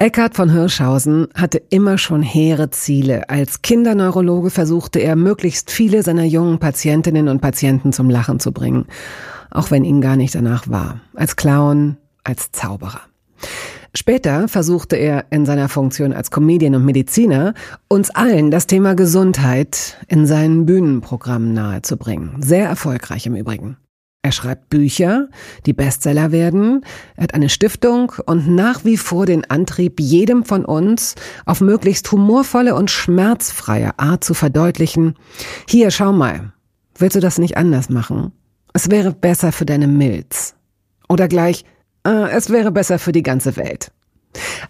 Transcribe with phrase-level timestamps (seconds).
[0.00, 3.28] Eckhard von Hirschhausen hatte immer schon hehre Ziele.
[3.28, 8.86] Als Kinderneurologe versuchte er, möglichst viele seiner jungen Patientinnen und Patienten zum Lachen zu bringen.
[9.50, 11.00] Auch wenn ihnen gar nicht danach war.
[11.16, 13.00] Als Clown, als Zauberer.
[13.92, 17.54] Später versuchte er in seiner Funktion als Comedian und Mediziner
[17.88, 22.40] uns allen das Thema Gesundheit in seinen Bühnenprogrammen nahezubringen.
[22.40, 23.78] Sehr erfolgreich im Übrigen.
[24.22, 25.28] Er schreibt Bücher,
[25.64, 26.84] die Bestseller werden,
[27.16, 31.14] er hat eine Stiftung und nach wie vor den Antrieb, jedem von uns
[31.46, 35.14] auf möglichst humorvolle und schmerzfreie Art zu verdeutlichen,
[35.68, 36.52] hier, schau mal,
[36.96, 38.32] willst du das nicht anders machen?
[38.72, 40.56] Es wäre besser für deine Milz.
[41.08, 41.64] Oder gleich,
[42.04, 43.92] äh, es wäre besser für die ganze Welt.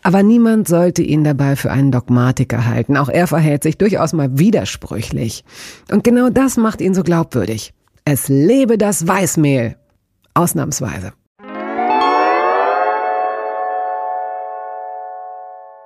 [0.02, 2.96] Aber niemand sollte ihn dabei für einen Dogmatiker halten.
[2.96, 5.44] Auch er verhält sich durchaus mal widersprüchlich.
[5.90, 7.72] Und genau das macht ihn so glaubwürdig.
[8.10, 9.76] Es lebe das Weißmehl.
[10.32, 11.12] Ausnahmsweise.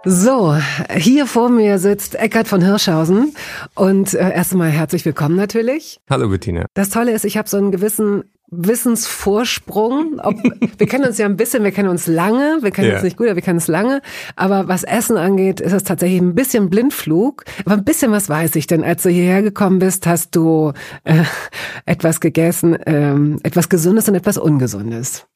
[0.05, 0.57] So,
[0.97, 3.35] hier vor mir sitzt Eckart von Hirschhausen
[3.75, 5.99] und äh, erst einmal herzlich willkommen natürlich.
[6.09, 6.67] Hallo Bettina.
[6.75, 8.23] Das Tolle ist, ich habe so einen gewissen
[8.53, 10.21] Wissensvorsprung.
[10.23, 10.37] Ob,
[10.79, 12.95] wir kennen uns ja ein bisschen, wir kennen uns lange, wir kennen ja.
[12.95, 14.03] uns nicht gut, aber wir kennen uns lange.
[14.37, 17.45] Aber was Essen angeht, ist es tatsächlich ein bisschen Blindflug.
[17.65, 20.73] Aber ein bisschen was weiß ich, denn als du hierher gekommen bist, hast du
[21.05, 21.25] äh,
[21.87, 25.27] etwas gegessen, ähm, etwas Gesundes und etwas Ungesundes.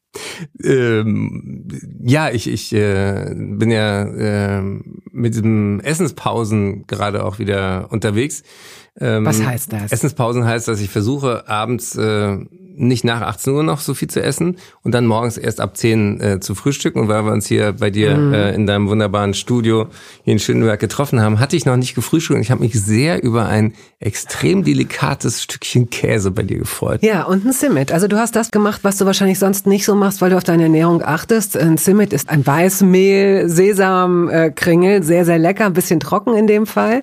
[0.63, 1.67] Ähm,
[2.01, 4.61] ja, ich, ich äh, bin ja äh,
[5.11, 8.43] mit diesem Essenspausen gerade auch wieder unterwegs.
[8.99, 9.91] Ähm, Was heißt das?
[9.91, 12.37] Essenspausen heißt, dass ich versuche, abends äh,
[12.77, 16.21] nicht nach 18 Uhr noch so viel zu essen und dann morgens erst ab 10
[16.21, 16.99] äh, zu frühstücken.
[16.99, 18.33] Und weil wir uns hier bei dir mhm.
[18.33, 19.87] äh, in deinem wunderbaren Studio
[20.23, 23.23] hier in Schöneberg getroffen haben, hatte ich noch nicht gefrühstückt und ich habe mich sehr
[23.23, 27.01] über ein extrem delikates Stückchen Käse bei dir gefreut.
[27.01, 27.91] Ja, und ein Simmet.
[27.91, 30.43] Also du hast das gemacht, was du wahrscheinlich sonst nicht so machst, weil du auf
[30.43, 31.57] deine Ernährung achtest.
[31.57, 36.45] Ein Simmet ist ein Weißmehl, Sesam, äh, Kringel, sehr, sehr lecker, ein bisschen trocken in
[36.45, 37.01] dem Fall,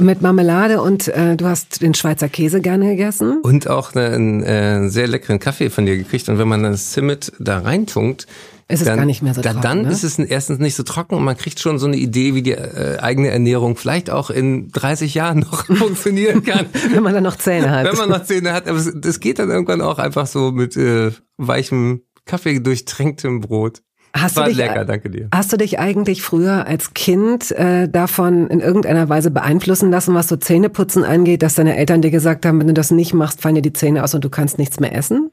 [0.00, 3.40] mit Marmelade und äh, du hast den Schweizer Käse gerne gegessen.
[3.42, 6.28] Und auch einen äh, sehr leckeren Kaffee von dir gekriegt.
[6.28, 8.26] Und wenn man das Simmet da reintunkt,
[8.68, 9.60] ist es dann, gar nicht mehr so trocken.
[9.60, 9.90] Dann ne?
[9.90, 12.52] ist es erstens nicht so trocken und man kriegt schon so eine Idee, wie die
[12.52, 16.66] äh, eigene Ernährung vielleicht auch in 30 Jahren noch funktionieren kann.
[16.90, 17.86] Wenn man dann noch Zähne hat.
[17.86, 18.66] Wenn man noch Zähne hat.
[18.66, 23.82] Aber das geht dann irgendwann auch einfach so mit äh, weichem Kaffee durchtränktem Brot.
[24.16, 25.28] Hast War du dich, lecker, danke dir.
[25.32, 30.28] Hast du dich eigentlich früher als Kind äh, davon in irgendeiner Weise beeinflussen lassen, was
[30.28, 33.56] so Zähneputzen angeht, dass deine Eltern dir gesagt haben, wenn du das nicht machst, fallen
[33.56, 35.30] dir die Zähne aus und du kannst nichts mehr essen?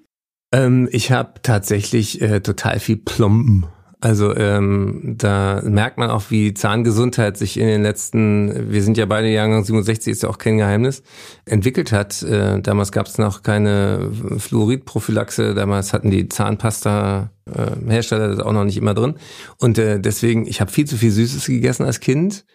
[0.53, 3.65] Ähm, ich habe tatsächlich äh, total viel Plomben.
[4.03, 9.05] Also ähm, da merkt man auch, wie Zahngesundheit sich in den letzten, wir sind ja
[9.05, 11.03] beide Jahrgang 67, ist ja auch kein Geheimnis,
[11.45, 12.21] entwickelt hat.
[12.21, 18.53] Äh, damals gab es noch keine Fluoridprophylaxe, damals hatten die Zahnpasta äh, Hersteller das auch
[18.53, 19.15] noch nicht immer drin.
[19.57, 22.45] Und äh, deswegen, ich habe viel zu viel Süßes gegessen als Kind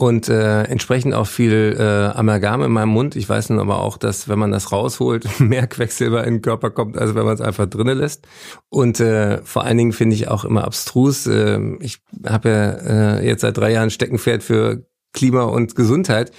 [0.00, 3.16] und äh, entsprechend auch viel äh, Amalgam in meinem Mund.
[3.16, 6.70] Ich weiß nun aber auch, dass wenn man das rausholt, mehr Quecksilber in den Körper
[6.70, 8.26] kommt, als wenn man es einfach drinnen lässt.
[8.70, 11.26] Und äh, vor allen Dingen finde ich auch immer abstrus.
[11.26, 12.70] Äh, ich habe ja
[13.18, 16.32] äh, jetzt seit drei Jahren Steckenpferd für Klima und Gesundheit.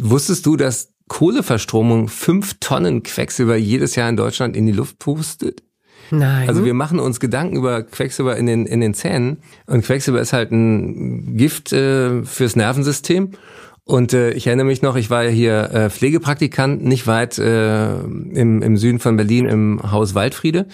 [0.00, 5.62] Wusstest du, dass Kohleverstromung fünf Tonnen Quecksilber jedes Jahr in Deutschland in die Luft pustet?
[6.10, 6.48] Nein.
[6.48, 9.38] Also wir machen uns Gedanken über Quecksilber in den, in den Zähnen.
[9.66, 13.32] Und Quecksilber ist halt ein Gift äh, fürs Nervensystem.
[13.84, 17.94] Und äh, ich erinnere mich noch, ich war ja hier äh, Pflegepraktikant, nicht weit äh,
[17.98, 20.66] im, im Süden von Berlin im Haus Waldfriede.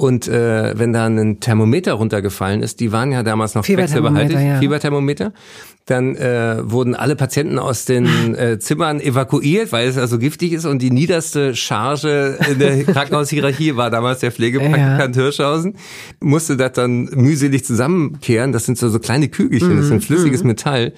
[0.00, 4.58] Und äh, wenn da ein Thermometer runtergefallen ist, die waren ja damals noch quecksilberhaltig, ja.
[4.58, 5.34] Fieberthermometer,
[5.86, 10.64] dann äh, wurden alle Patienten aus den äh, Zimmern evakuiert, weil es also giftig ist.
[10.64, 15.22] Und die niederste Charge in der Krankenhaushierarchie war damals der Pflegepraktikant ja.
[15.22, 15.76] Hirschhausen,
[16.20, 18.52] musste das dann mühselig zusammenkehren.
[18.52, 20.02] Das sind so, so kleine Kügelchen, das ist ein mhm.
[20.02, 20.48] flüssiges mhm.
[20.48, 20.92] Metall.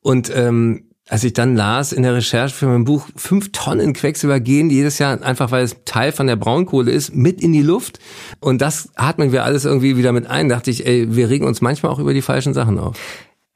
[0.00, 4.38] Und ähm, als ich dann las in der Recherche für mein Buch, fünf Tonnen Quecksilber
[4.38, 7.98] gehen jedes Jahr, einfach weil es Teil von der Braunkohle ist, mit in die Luft.
[8.38, 10.48] Und das atmen wir alles irgendwie wieder mit ein.
[10.48, 12.96] Dachte ich, ey, wir regen uns manchmal auch über die falschen Sachen auf.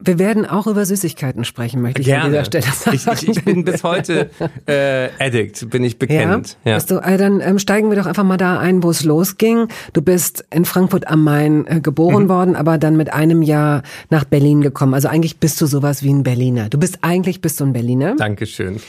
[0.05, 2.25] Wir werden auch über Süßigkeiten sprechen, möchte ich Gerne.
[2.25, 2.97] an dieser Stelle sagen.
[2.97, 4.31] Ich, ich, ich bin bis heute
[4.67, 6.56] äh, Addict, bin ich bekannt.
[6.65, 6.71] Ja?
[6.73, 6.77] Ja.
[6.77, 9.69] Bist du, äh, dann ähm, steigen wir doch einfach mal da ein, wo es losging.
[9.93, 12.29] Du bist in Frankfurt am Main äh, geboren Mhm.
[12.29, 14.95] worden, aber dann mit einem Jahr nach Berlin gekommen.
[14.95, 16.69] Also eigentlich bist du sowas wie ein Berliner.
[16.69, 18.15] Du bist eigentlich bist du ein Berliner.
[18.17, 18.81] Dankeschön.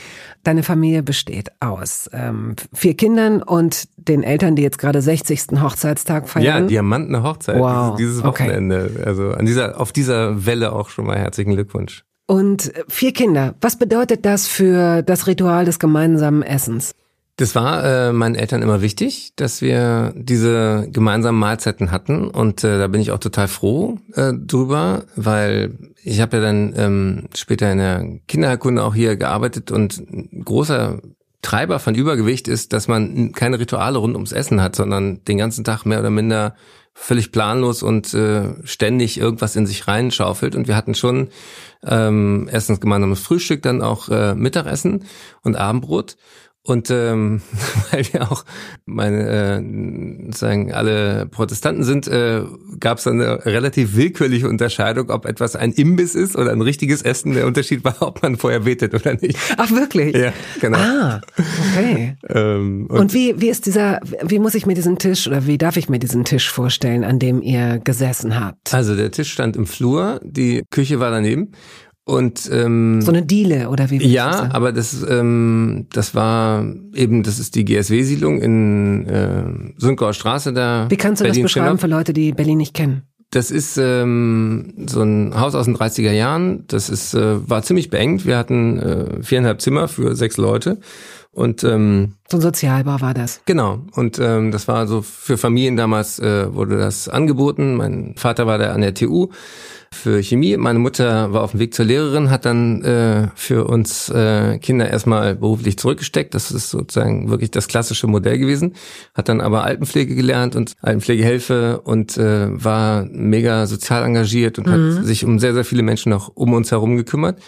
[0.46, 5.60] Deine Familie besteht aus ähm, vier Kindern und den Eltern, die jetzt gerade 60.
[5.60, 6.68] Hochzeitstag Ja, feiern.
[6.68, 7.96] Diamantene Hochzeit, Wow.
[7.96, 8.44] dieses, dieses Okay.
[8.44, 9.02] Wochenende.
[9.04, 12.04] Also an dieser, auf dieser Welle auch schon mal herzlichen Glückwunsch.
[12.28, 13.56] Und äh, vier Kinder.
[13.60, 16.94] Was bedeutet das für das Ritual des gemeinsamen Essens?
[17.38, 22.78] Das war äh, meinen Eltern immer wichtig, dass wir diese gemeinsamen Mahlzeiten hatten und äh,
[22.78, 27.70] da bin ich auch total froh äh, drüber, weil ich habe ja dann ähm, später
[27.70, 31.02] in der Kinderheilkunde auch hier gearbeitet und ein großer
[31.42, 35.62] Treiber von Übergewicht ist, dass man keine Rituale rund ums Essen hat, sondern den ganzen
[35.62, 36.56] Tag mehr oder minder
[36.98, 40.56] völlig planlos und äh, ständig irgendwas in sich reinschaufelt.
[40.56, 41.28] Und wir hatten schon
[41.84, 45.04] ähm, erstens gemeinsames Frühstück, dann auch äh, Mittagessen
[45.42, 46.16] und Abendbrot.
[46.66, 47.42] Und ähm,
[47.90, 48.44] weil wir auch
[48.84, 52.42] meine äh, sagen alle Protestanten sind, äh,
[52.80, 57.34] gab es eine relativ willkürliche Unterscheidung, ob etwas ein Imbiss ist oder ein richtiges Essen.
[57.34, 59.38] Der Unterschied war, ob man vorher betet oder nicht.
[59.56, 60.16] Ach wirklich?
[60.16, 60.78] Ja, genau.
[60.78, 61.20] Ah,
[61.76, 62.16] okay.
[62.28, 65.58] Ähm, und Und wie, wie ist dieser, wie muss ich mir diesen Tisch oder wie
[65.58, 68.74] darf ich mir diesen Tisch vorstellen, an dem ihr gesessen habt?
[68.74, 71.52] also der Tisch stand im Flur, die Küche war daneben
[72.06, 73.98] und ähm, So eine Diele oder wie?
[73.98, 74.52] das Ja, sagen?
[74.52, 76.64] aber das, ähm, das war
[76.94, 79.42] eben, das ist die GSW-Siedlung in äh,
[79.76, 80.86] Sünkauer Straße da.
[80.88, 81.80] Wie kannst du das Berlin beschreiben Schindler.
[81.80, 83.02] für Leute, die Berlin nicht kennen?
[83.32, 86.64] Das ist ähm, so ein Haus aus den 30er Jahren.
[86.68, 88.24] Das ist äh, war ziemlich beengt.
[88.24, 90.78] Wir hatten äh, viereinhalb Zimmer für sechs Leute
[91.32, 93.40] und ähm, So ein Sozialbau war das.
[93.44, 93.80] Genau.
[93.96, 97.74] Und ähm, das war so für Familien damals äh, wurde das angeboten.
[97.74, 99.30] Mein Vater war da an der TU
[99.92, 100.56] für Chemie.
[100.56, 104.88] Meine Mutter war auf dem Weg zur Lehrerin, hat dann äh, für uns äh, Kinder
[104.88, 106.34] erstmal beruflich zurückgesteckt.
[106.34, 108.74] Das ist sozusagen wirklich das klassische Modell gewesen.
[109.14, 115.04] Hat dann aber Altenpflege gelernt und Altenpflegehilfe und äh, war mega sozial engagiert und hat
[115.04, 117.40] sich um sehr, sehr viele Menschen noch um uns herum gekümmert.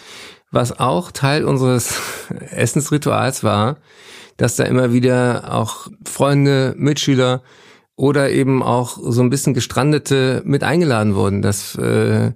[0.51, 1.99] Was auch Teil unseres
[2.51, 3.77] Essensrituals war,
[4.37, 7.41] dass da immer wieder auch Freunde, Mitschüler
[7.99, 11.41] oder eben auch so ein bisschen Gestrandete mit eingeladen wurden.
[11.41, 12.31] Das äh,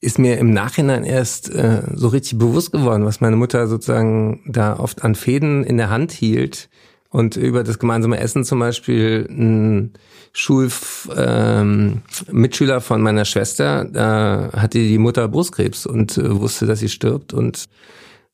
[0.00, 4.76] ist mir im Nachhinein erst äh, so richtig bewusst geworden, was meine Mutter sozusagen da
[4.76, 6.68] oft an Fäden in der Hand hielt
[7.10, 9.92] und über das gemeinsame Essen zum Beispiel ein
[10.32, 16.88] Schulmitschüler ähm, von meiner Schwester, da hatte die Mutter Brustkrebs und äh, wusste, dass sie
[16.88, 17.66] stirbt und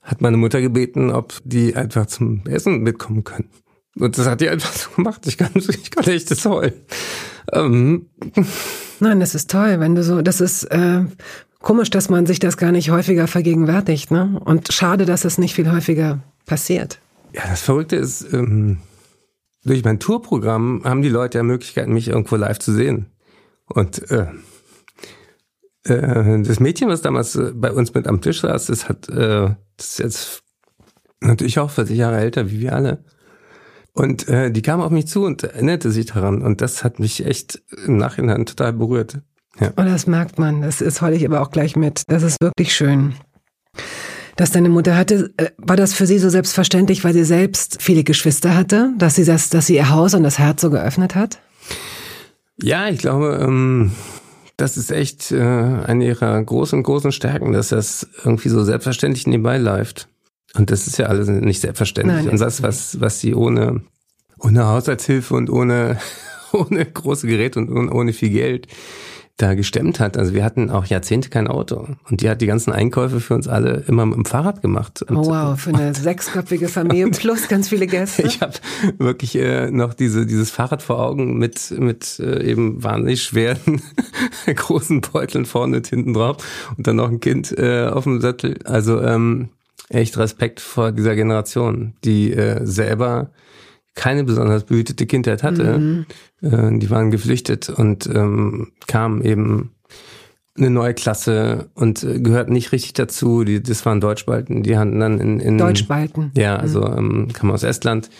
[0.00, 3.50] hat meine Mutter gebeten, ob die einfach zum Essen mitkommen können.
[3.96, 5.26] Und das hat die einfach so gemacht.
[5.26, 6.74] Ich kann, ich kann echt das heulen.
[7.52, 8.06] Ähm,
[9.00, 11.04] Nein, das ist toll, wenn du so, das ist äh,
[11.60, 14.40] komisch, dass man sich das gar nicht häufiger vergegenwärtigt, ne?
[14.44, 17.00] Und schade, dass es nicht viel häufiger passiert.
[17.32, 18.78] ja, das Verrückte ist, ähm,
[19.64, 23.06] durch mein Tourprogramm haben die Leute ja Möglichkeiten, mich irgendwo live zu sehen.
[23.66, 24.26] Und äh,
[25.84, 29.54] äh, das Mädchen, was damals äh, bei uns mit am Tisch saß, das hat, äh,
[29.76, 30.42] das ist jetzt
[31.20, 33.04] natürlich auch 40 Jahre älter wie wir alle.
[33.92, 36.42] Und äh, die kam auf mich zu und erinnerte sich daran.
[36.42, 39.18] Und das hat mich echt im Nachhinein total berührt.
[39.58, 39.72] Ja.
[39.76, 40.62] Und das merkt man.
[40.62, 42.02] Das ist heule ich aber auch gleich mit.
[42.06, 43.14] Das ist wirklich schön.
[44.36, 48.04] Dass deine Mutter hatte, äh, war das für sie so selbstverständlich, weil sie selbst viele
[48.04, 51.40] Geschwister hatte, dass sie das, dass sie ihr Haus und das Herz so geöffnet hat?
[52.62, 53.92] Ja, ich glaube, ähm,
[54.56, 59.58] das ist echt äh, eine ihrer großen, großen Stärken, dass das irgendwie so selbstverständlich nebenbei
[59.58, 60.08] läuft.
[60.54, 62.24] Und das ist ja alles nicht selbstverständlich.
[62.24, 63.82] Nein, und das was, was sie ohne,
[64.38, 65.98] ohne Haushaltshilfe und ohne,
[66.52, 68.66] ohne große Geräte und ohne, viel Geld
[69.36, 70.18] da gestemmt hat.
[70.18, 71.88] Also wir hatten auch Jahrzehnte kein Auto.
[72.10, 75.02] Und die hat die ganzen Einkäufe für uns alle immer mit dem Fahrrad gemacht.
[75.02, 78.22] Und Oh wow, für eine sechsköpfige Familie plus ganz viele Gäste.
[78.22, 78.52] Ich habe
[78.98, 83.80] wirklich äh, noch diese dieses Fahrrad vor Augen mit mit äh, eben wahnsinnig schweren
[84.54, 86.36] großen Beuteln vorne und hinten drauf
[86.76, 88.58] und dann noch ein Kind äh, auf dem Sattel.
[88.64, 89.48] Also ähm,
[89.90, 93.30] echt Respekt vor dieser Generation, die äh, selber
[93.94, 96.06] keine besonders behütete Kindheit hatte.
[96.40, 99.72] Äh, die waren geflüchtet und ähm, kamen eben
[100.56, 103.44] eine neue Klasse und äh, gehörten nicht richtig dazu.
[103.44, 106.32] Die, das waren Deutschbalten, die hatten dann in, in Deutschbalten.
[106.36, 108.10] ja, also ähm, kam aus Estland.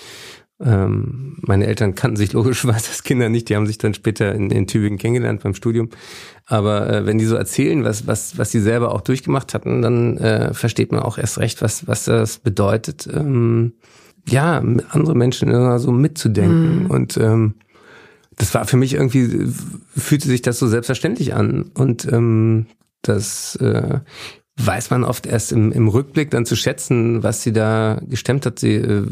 [0.62, 4.50] Ähm, meine Eltern kannten sich logischerweise als Kinder nicht, die haben sich dann später in,
[4.50, 5.90] in Tübingen kennengelernt beim Studium.
[6.46, 10.18] Aber äh, wenn die so erzählen, was, was, was sie selber auch durchgemacht hatten, dann
[10.18, 13.72] äh, versteht man auch erst recht, was, was das bedeutet, ähm,
[14.28, 14.58] ja,
[14.90, 16.86] andere Menschen immer so mitzudenken.
[16.86, 17.54] Und ähm,
[18.36, 19.48] das war für mich irgendwie,
[19.96, 21.70] fühlte sich das so selbstverständlich an.
[21.74, 22.66] Und ähm,
[23.02, 24.00] Das äh,
[24.66, 28.58] weiß man oft erst im, im Rückblick dann zu schätzen, was sie da gestemmt hat.
[28.58, 29.06] Sie äh,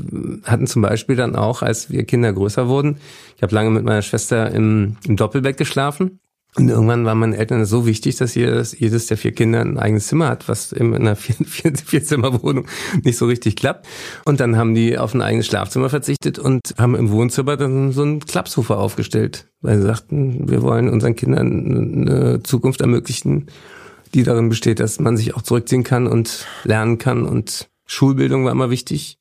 [0.44, 2.98] hatten zum Beispiel dann auch, als wir Kinder größer wurden,
[3.36, 6.18] ich habe lange mit meiner Schwester im, im Doppelbett geschlafen.
[6.56, 10.08] Und irgendwann waren meine Eltern so wichtig, dass jedes, jedes der vier Kinder ein eigenes
[10.08, 12.66] Zimmer hat, was in einer vier, vier, vier Zimmerwohnung
[13.04, 13.86] nicht so richtig klappt.
[14.24, 18.02] Und dann haben die auf ein eigenes Schlafzimmer verzichtet und haben im Wohnzimmer dann so
[18.02, 23.46] einen Klappsofa aufgestellt, weil sie sagten, wir wollen unseren Kindern eine Zukunft ermöglichen,
[24.14, 27.24] die darin besteht, dass man sich auch zurückziehen kann und lernen kann.
[27.24, 29.18] Und Schulbildung war immer wichtig,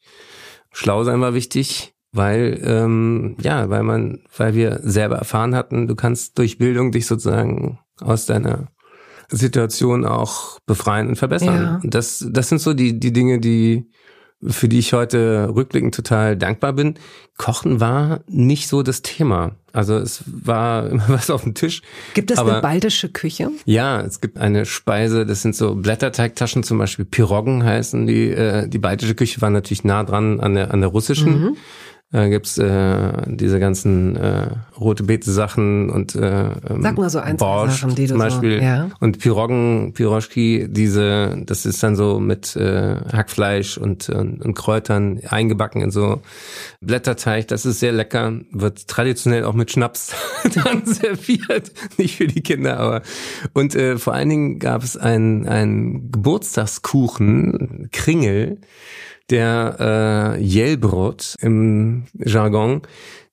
[0.71, 5.95] schlau sein war wichtig, weil ähm, ja, weil man, weil wir selber erfahren hatten, du
[5.95, 8.67] kannst durch Bildung dich sozusagen aus deiner
[9.29, 11.61] Situation auch befreien und verbessern.
[11.61, 11.79] Ja.
[11.83, 13.89] Und das, das sind so die die Dinge, die
[14.45, 16.95] für die ich heute rückblickend total dankbar bin.
[17.37, 19.55] Kochen war nicht so das Thema.
[19.73, 21.81] Also es war immer was auf dem Tisch.
[22.13, 23.49] Gibt es eine baltische Küche?
[23.65, 28.29] Ja, es gibt eine Speise, das sind so Blätterteigtaschen, zum Beispiel Piroggen heißen die.
[28.29, 31.41] Äh, die baltische Küche war natürlich nah dran an der, an der russischen.
[31.41, 31.57] Mhm
[32.13, 34.47] äh, gibt's äh, diese ganzen äh,
[34.79, 38.19] rote Beete Sachen und äh, ähm, Sag mal so ein, Borscht Sachen, die du zum
[38.19, 38.89] Beispiel so, ja.
[39.01, 45.19] und Piroggen, Piroschki, diese, das ist dann so mit äh, Hackfleisch und, und, und Kräutern
[45.27, 46.21] eingebacken in so
[46.79, 47.49] Blätterteig.
[47.49, 50.15] Das ist sehr lecker, wird traditionell auch mit Schnaps
[50.63, 53.01] dann serviert, nicht für die Kinder, aber
[53.53, 58.61] und äh, vor allen Dingen gab es einen ein Geburtstagskuchen, Kringel
[59.29, 62.81] der äh, Jelbrot im Jargon,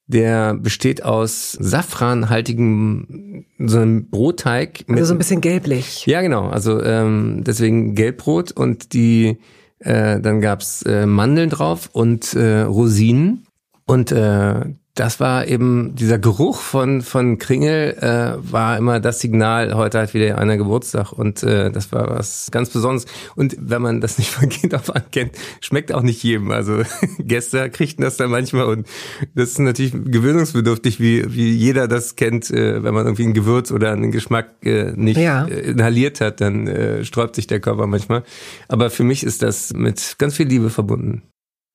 [0.06, 4.84] der besteht aus safranhaltigem so einem Brotteig.
[4.86, 6.04] Mit, also so ein bisschen gelblich.
[6.06, 6.48] Ja, genau.
[6.48, 9.38] Also ähm, deswegen Gelbbrot und die
[9.78, 13.46] äh, dann gab's äh, Mandeln drauf und äh, Rosinen
[13.86, 14.60] und äh,
[14.94, 19.74] das war eben dieser Geruch von von Kringel äh, war immer das Signal.
[19.74, 23.06] Heute hat wieder einer Geburtstag und äh, das war was ganz Besonderes.
[23.34, 26.52] Und wenn man das nicht von Kind auf an kennt, schmeckt auch nicht jedem.
[26.52, 26.82] Also
[27.18, 28.86] Gäste kriegten das dann manchmal und
[29.34, 33.72] das ist natürlich gewöhnungsbedürftig, wie wie jeder das kennt, äh, wenn man irgendwie ein Gewürz
[33.72, 35.46] oder einen Geschmack äh, nicht ja.
[35.46, 38.22] äh, inhaliert hat, dann äh, sträubt sich der Körper manchmal.
[38.68, 41.22] Aber für mich ist das mit ganz viel Liebe verbunden.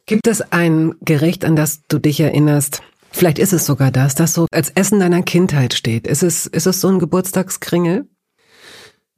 [0.05, 2.81] Gibt es ein Gericht, an das du dich erinnerst?
[3.11, 6.07] Vielleicht ist es sogar das, das so als Essen deiner Kindheit steht.
[6.07, 8.07] Ist es, ist es so ein Geburtstagskringel?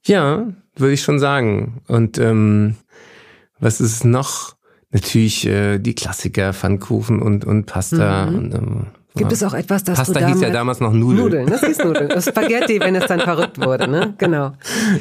[0.05, 1.81] Ja, würde ich schon sagen.
[1.87, 2.75] Und ähm,
[3.59, 4.55] was ist noch?
[4.91, 8.25] Natürlich äh, die Klassiker, Pfannkuchen und, und Pasta.
[8.25, 8.37] Mhm.
[8.37, 11.23] Und, ähm, Gibt es auch etwas, das Pasta du hieß ja damals noch Nudeln.
[11.23, 12.07] Nudeln, das hieß Nudeln.
[12.07, 14.13] Das Spaghetti, wenn es dann verrückt wurde, ne?
[14.17, 14.53] Genau.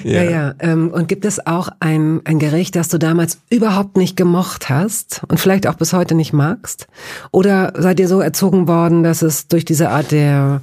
[0.02, 0.30] Ja, ja.
[0.30, 0.54] ja.
[0.58, 5.22] Ähm, und gibt es auch ein, ein Gericht, das du damals überhaupt nicht gemocht hast
[5.28, 6.88] und vielleicht auch bis heute nicht magst?
[7.30, 10.60] Oder seid ihr so erzogen worden, dass es durch diese Art der,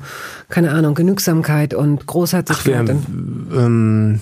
[0.50, 2.90] keine Ahnung, Genügsamkeit und Großherzigkeit...
[2.90, 4.22] Ach, wir, ähm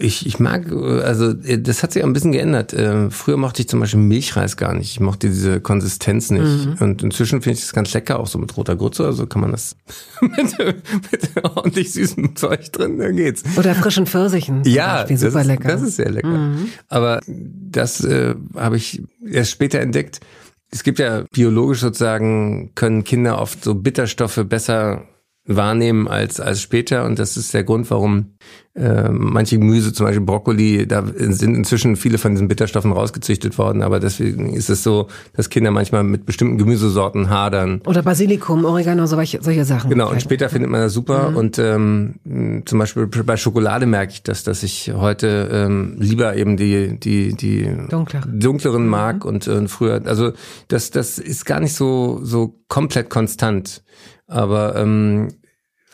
[0.00, 2.72] ich, ich mag, also das hat sich auch ein bisschen geändert.
[2.72, 4.92] Äh, früher mochte ich zum Beispiel Milchreis gar nicht.
[4.92, 6.44] Ich mochte diese Konsistenz nicht.
[6.44, 6.76] Mhm.
[6.78, 9.04] Und inzwischen finde ich das ganz lecker, auch so mit roter Grütze.
[9.04, 9.74] Also kann man das
[10.20, 10.56] mit,
[11.10, 13.42] mit ordentlich süßem Zeug drin, dann geht's.
[13.56, 14.62] Oder frischen Pfirsichen.
[14.64, 15.18] Ja, Beispiel.
[15.18, 15.68] super das ist, lecker.
[15.68, 16.28] Das ist sehr lecker.
[16.28, 16.68] Mhm.
[16.88, 20.20] Aber das äh, habe ich erst später entdeckt.
[20.70, 25.08] Es gibt ja biologisch sozusagen, können Kinder oft so Bitterstoffe besser
[25.48, 27.04] wahrnehmen als, als später.
[27.04, 28.34] Und das ist der Grund, warum
[28.74, 33.82] äh, manche Gemüse, zum Beispiel Brokkoli, da sind inzwischen viele von diesen Bitterstoffen rausgezüchtet worden.
[33.82, 37.80] Aber deswegen ist es so, dass Kinder manchmal mit bestimmten Gemüsesorten hadern.
[37.86, 39.90] Oder Basilikum, Oregano, solche, solche Sachen.
[39.90, 41.30] Genau, und später findet man das super.
[41.30, 41.36] Mhm.
[41.36, 46.56] Und ähm, zum Beispiel bei Schokolade merke ich das, dass ich heute ähm, lieber eben
[46.56, 48.20] die, die, die Dunkler.
[48.26, 48.90] dunkleren mhm.
[48.90, 50.32] mag und äh, früher, also
[50.68, 53.82] das, das ist gar nicht so, so komplett konstant.
[54.28, 55.28] Aber ähm,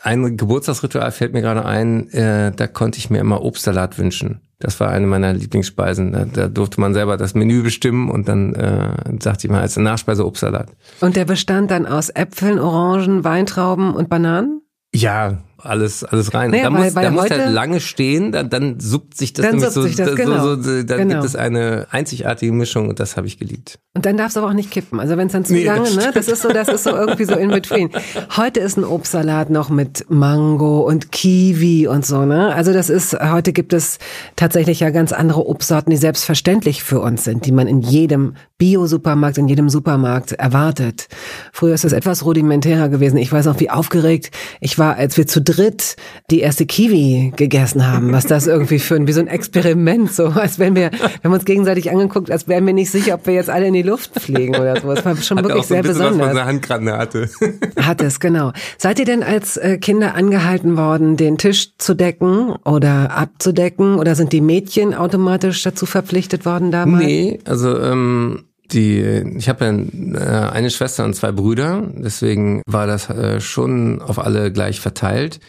[0.03, 4.41] ein Geburtstagsritual fällt mir gerade ein, äh, da konnte ich mir immer Obstsalat wünschen.
[4.59, 6.11] Das war eine meiner Lieblingsspeisen.
[6.11, 9.75] Da, da durfte man selber das Menü bestimmen und dann äh, sagte ich mal als
[9.77, 10.69] Nachspeise Obstsalat.
[11.01, 14.61] Und der bestand dann aus Äpfeln, Orangen, Weintrauben und Bananen?
[14.93, 16.51] Ja, alles, alles rein.
[16.51, 19.45] Naja, da muss, weil, weil da muss halt lange stehen, dann, dann suppt sich das
[19.45, 20.43] dann nämlich so, sich das, genau.
[20.43, 21.13] so, so, dann genau.
[21.15, 23.79] gibt es eine einzigartige Mischung und das habe ich geliebt.
[23.93, 24.99] Und dann darf es aber auch nicht kippen.
[24.99, 27.25] Also wenn es dann zu nee, lange, ne, das ist so, das ist so irgendwie
[27.25, 27.89] so in between.
[28.35, 32.53] Heute ist ein Obstsalat noch mit Mango und Kiwi und so, ne?
[32.53, 33.99] Also das ist, heute gibt es
[34.35, 39.37] tatsächlich ja ganz andere Obstsorten, die selbstverständlich für uns sind, die man in jedem Bio-Supermarkt,
[39.37, 41.07] in jedem Supermarkt erwartet.
[41.51, 43.17] Früher ist das etwas rudimentärer gewesen.
[43.17, 44.31] Ich weiß noch, wie aufgeregt
[44.61, 45.95] ich war, als wir zu dritt dritt
[46.31, 50.27] die erste Kiwi gegessen haben, was das irgendwie für ein, wie so ein Experiment, so
[50.27, 53.33] als wenn wir, wir haben uns gegenseitig angeguckt, als wären wir nicht sicher, ob wir
[53.33, 54.93] jetzt alle in die Luft fliegen oder so.
[54.93, 56.19] Das war schon Hat wirklich auch so sehr bisschen besonders.
[56.19, 57.29] Was von einer Handgranate.
[57.77, 58.51] Hat es, genau.
[58.77, 63.95] Seid ihr denn als äh, Kinder angehalten worden, den Tisch zu decken oder abzudecken?
[63.95, 67.05] Oder sind die Mädchen automatisch dazu verpflichtet worden dabei?
[67.05, 68.99] Nee, also ähm, die,
[69.37, 74.19] ich habe ja äh, eine Schwester und zwei Brüder, deswegen war das äh, schon auf
[74.19, 75.39] alle gleich verteilt.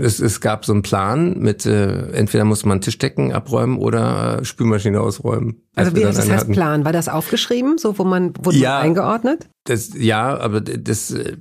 [0.00, 4.40] Es, es gab so einen Plan mit, äh, entweder musste man Tisch decken, abräumen oder
[4.40, 5.62] äh, Spülmaschine ausräumen.
[5.74, 6.52] als Also wie das heißt hatten.
[6.52, 6.84] Plan?
[6.84, 7.78] War das aufgeschrieben?
[7.78, 8.74] So, wo man, wurde Ja.
[8.74, 9.48] man eingeordnet?
[9.64, 11.36] Das, ja, aber das äh,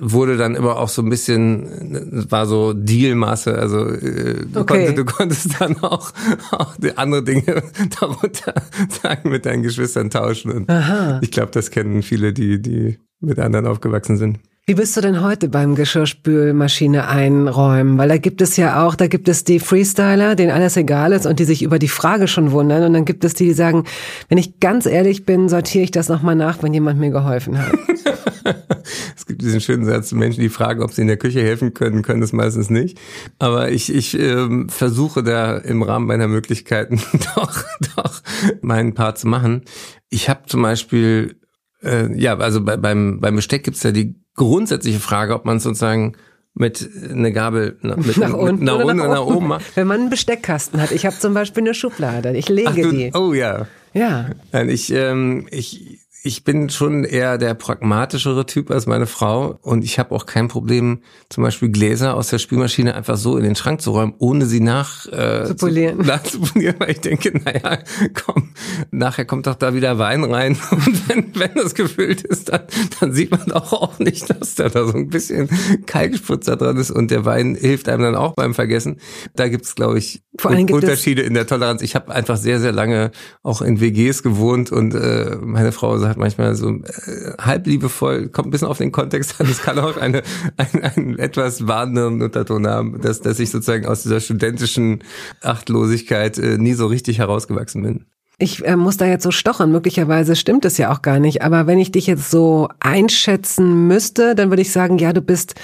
[0.00, 4.64] wurde dann immer auch so ein bisschen, äh, war so Dealmasse, also äh, du, Okay.
[4.94, 6.12] konntest, du konntest dann auch,
[6.52, 7.62] auch andere Dinge
[8.00, 8.54] darunter
[9.02, 10.50] sagen, mit deinen Geschwistern tauschen.
[10.50, 11.20] Und Aha.
[11.22, 14.38] ich glaube, das kennen viele, die, die mit anderen aufgewachsen sind.
[14.68, 17.96] Wie bist du denn heute beim Geschirrspülmaschine einräumen?
[17.96, 21.24] Weil da gibt es ja auch, da gibt es die Freestyler, denen alles egal ist
[21.24, 22.82] und die sich über die Frage schon wundern.
[22.82, 23.84] Und dann gibt es die, die sagen,
[24.28, 27.72] wenn ich ganz ehrlich bin, sortiere ich das nochmal nach, wenn jemand mir geholfen hat.
[29.16, 32.02] Es gibt diesen schönen Satz, Menschen, die fragen, ob sie in der Küche helfen können,
[32.02, 32.98] können es meistens nicht.
[33.38, 37.00] Aber ich, ich ähm, versuche da im Rahmen meiner Möglichkeiten
[37.34, 37.64] doch,
[37.96, 38.22] doch
[38.60, 39.62] meinen Part zu machen.
[40.08, 41.36] Ich habe zum Beispiel,
[41.82, 46.14] äh, ja, also bei, beim, beim Besteck gibt's ja die grundsätzliche Frage, ob man sozusagen
[46.54, 49.76] mit einer Gabel na- mit, nach unten, mit, nach unten oder nach oben macht.
[49.76, 50.90] Wenn man einen Besteckkasten hat.
[50.90, 52.36] Ich habe zum Beispiel eine Schublade.
[52.36, 53.10] Ich lege Ach, du, die.
[53.14, 53.66] oh ja.
[53.94, 54.30] Ja.
[54.66, 55.97] Ich, ähm, ich,
[56.28, 60.48] ich bin schon eher der pragmatischere Typ als meine Frau und ich habe auch kein
[60.48, 64.44] Problem, zum Beispiel Gläser aus der Spülmaschine einfach so in den Schrank zu räumen, ohne
[64.44, 66.02] sie nach äh, Zu polieren.
[66.02, 67.78] Zu, nachzupolieren, weil ich denke, naja,
[68.12, 68.50] komm,
[68.90, 72.60] nachher kommt doch da wieder Wein rein und wenn, wenn das gefüllt ist, dann,
[73.00, 75.48] dann sieht man doch auch nicht, dass da, da so ein bisschen
[75.86, 79.00] Kalkspritzer dran ist und der Wein hilft einem dann auch beim Vergessen.
[79.34, 81.80] Da gibt's, glaube ich, Vor allem Unterschiede in der Toleranz.
[81.80, 86.17] Ich habe einfach sehr, sehr lange auch in WGs gewohnt und äh, meine Frau sagt
[86.18, 89.46] manchmal so äh, halb liebevoll, kommt ein bisschen auf den Kontext an.
[89.50, 90.22] Es kann auch eine,
[90.56, 95.02] ein, ein etwas warnenden Unterton haben, dass, dass ich sozusagen aus dieser studentischen
[95.42, 98.04] Achtlosigkeit äh, nie so richtig herausgewachsen bin.
[98.40, 99.72] Ich äh, muss da jetzt so stochern.
[99.72, 101.42] Möglicherweise stimmt es ja auch gar nicht.
[101.42, 105.54] Aber wenn ich dich jetzt so einschätzen müsste, dann würde ich sagen, ja, du bist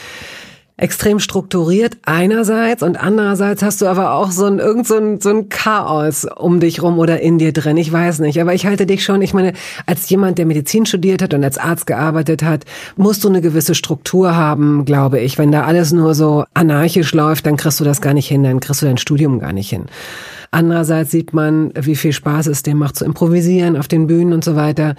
[0.76, 5.30] extrem strukturiert einerseits und andererseits hast du aber auch so ein irgend so ein, so
[5.30, 7.76] ein Chaos um dich rum oder in dir drin.
[7.76, 9.52] Ich weiß nicht, aber ich halte dich schon, ich meine,
[9.86, 12.64] als jemand, der Medizin studiert hat und als Arzt gearbeitet hat,
[12.96, 15.38] musst du eine gewisse Struktur haben, glaube ich.
[15.38, 18.58] Wenn da alles nur so anarchisch läuft, dann kriegst du das gar nicht hin, dann
[18.58, 19.84] kriegst du dein Studium gar nicht hin.
[20.50, 24.42] Andererseits sieht man, wie viel Spaß es dir macht zu improvisieren auf den Bühnen und
[24.42, 24.96] so weiter.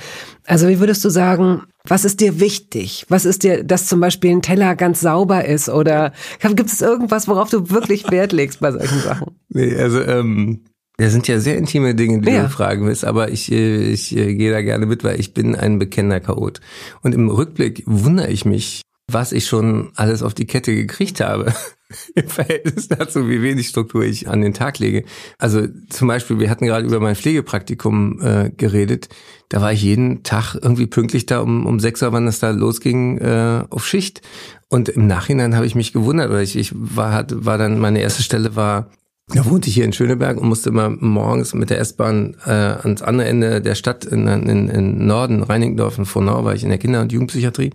[0.48, 3.06] Also wie würdest du sagen, was ist dir wichtig?
[3.10, 5.69] Was ist dir, dass zum Beispiel ein Teller ganz sauber ist?
[5.69, 9.28] Oder gibt es irgendwas, worauf du wirklich Wert legst bei solchen Sachen?
[9.50, 10.65] Nee, also ähm,
[10.98, 12.43] das sind ja sehr intime Dinge, die Ja.
[12.43, 15.56] du fragen willst, aber ich, äh, ich äh, gehe da gerne mit, weil ich bin
[15.56, 16.60] ein bekennender Chaot.
[17.02, 21.54] Und im Rückblick wundere ich mich, was ich schon alles auf die Kette gekriegt habe.
[22.15, 25.04] Im Verhältnis dazu, wie wenig Struktur ich an den Tag lege.
[25.38, 29.10] Also zum Beispiel, wir hatten gerade über mein Pflegepraktikum äh, geredet.
[29.50, 32.50] Da war ich jeden Tag irgendwie pünktlich da um, um sechs Uhr, wann es da
[32.50, 34.21] losging, äh, auf Schicht.
[34.69, 38.00] Und im Nachhinein habe ich mich gewundert, weil ich, ich war, hat, war dann, meine
[38.00, 38.89] erste Stelle war
[39.30, 43.02] da wohnte ich hier in Schöneberg und musste immer morgens mit der S-Bahn äh, ans
[43.02, 46.78] andere Ende der Stadt in, in, in Norden, Reinickendorf und Frohnau war ich in der
[46.78, 47.71] Kinder- und Jugendpsychiatrie.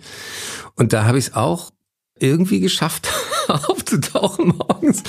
[0.77, 1.73] Und da habe ich es auch
[2.23, 3.09] irgendwie geschafft,
[3.49, 5.03] aufzutauchen morgens.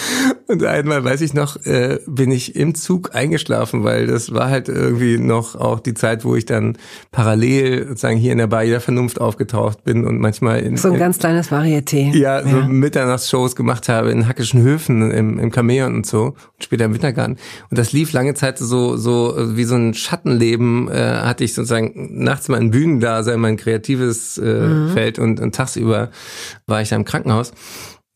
[0.47, 4.69] Und einmal, weiß ich noch, äh, bin ich im Zug eingeschlafen, weil das war halt
[4.69, 6.77] irgendwie noch auch die Zeit, wo ich dann
[7.11, 10.95] parallel sozusagen hier in der Bar jeder Vernunft aufgetaucht bin und manchmal in, So ein
[10.95, 12.15] in ganz kleines Varieté.
[12.17, 16.85] ja, so Mitternachtsshows gemacht habe in Hackischen Höfen im, im Chamäleon und so und später
[16.85, 17.37] im Wintergarten.
[17.69, 20.89] Und das lief lange Zeit so so wie so ein Schattenleben.
[20.89, 26.09] Äh, hatte ich sozusagen nachts mein Bühnendasein, mein kreatives äh, Feld und, und tagsüber
[26.67, 27.53] war ich da im Krankenhaus.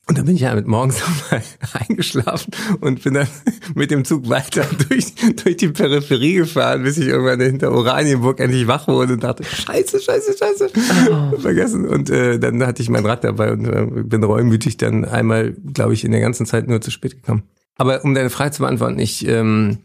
[0.07, 0.99] Und dann bin ich ja mit morgens
[1.31, 1.41] nochmal
[1.87, 3.27] eingeschlafen und bin dann
[3.75, 8.67] mit dem Zug weiter durch, durch die Peripherie gefahren, bis ich irgendwann hinter Oranienburg endlich
[8.67, 10.69] wach wurde und dachte, scheiße, scheiße, scheiße,
[11.39, 11.87] vergessen.
[11.87, 15.93] Und äh, dann hatte ich mein Rad dabei und äh, bin reumütig dann einmal, glaube
[15.93, 17.43] ich, in der ganzen Zeit nur zu spät gekommen.
[17.77, 19.79] Aber um deine Frage zu beantworten, ich, ähm,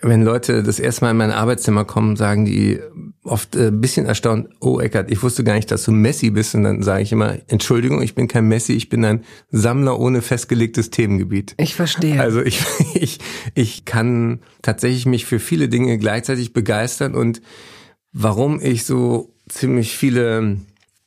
[0.00, 2.78] wenn Leute das erste Mal in mein Arbeitszimmer kommen, sagen die
[3.24, 6.54] oft äh, ein bisschen erstaunt, oh Eckart, ich wusste gar nicht, dass du Messi bist.
[6.54, 10.22] Und dann sage ich immer, Entschuldigung, ich bin kein Messi, ich bin ein Sammler ohne
[10.22, 11.54] festgelegtes Themengebiet.
[11.58, 12.20] Ich verstehe.
[12.20, 12.60] Also ich,
[12.94, 13.18] ich,
[13.54, 17.40] ich kann tatsächlich mich für viele Dinge gleichzeitig begeistern und
[18.12, 20.58] warum ich so ziemlich viele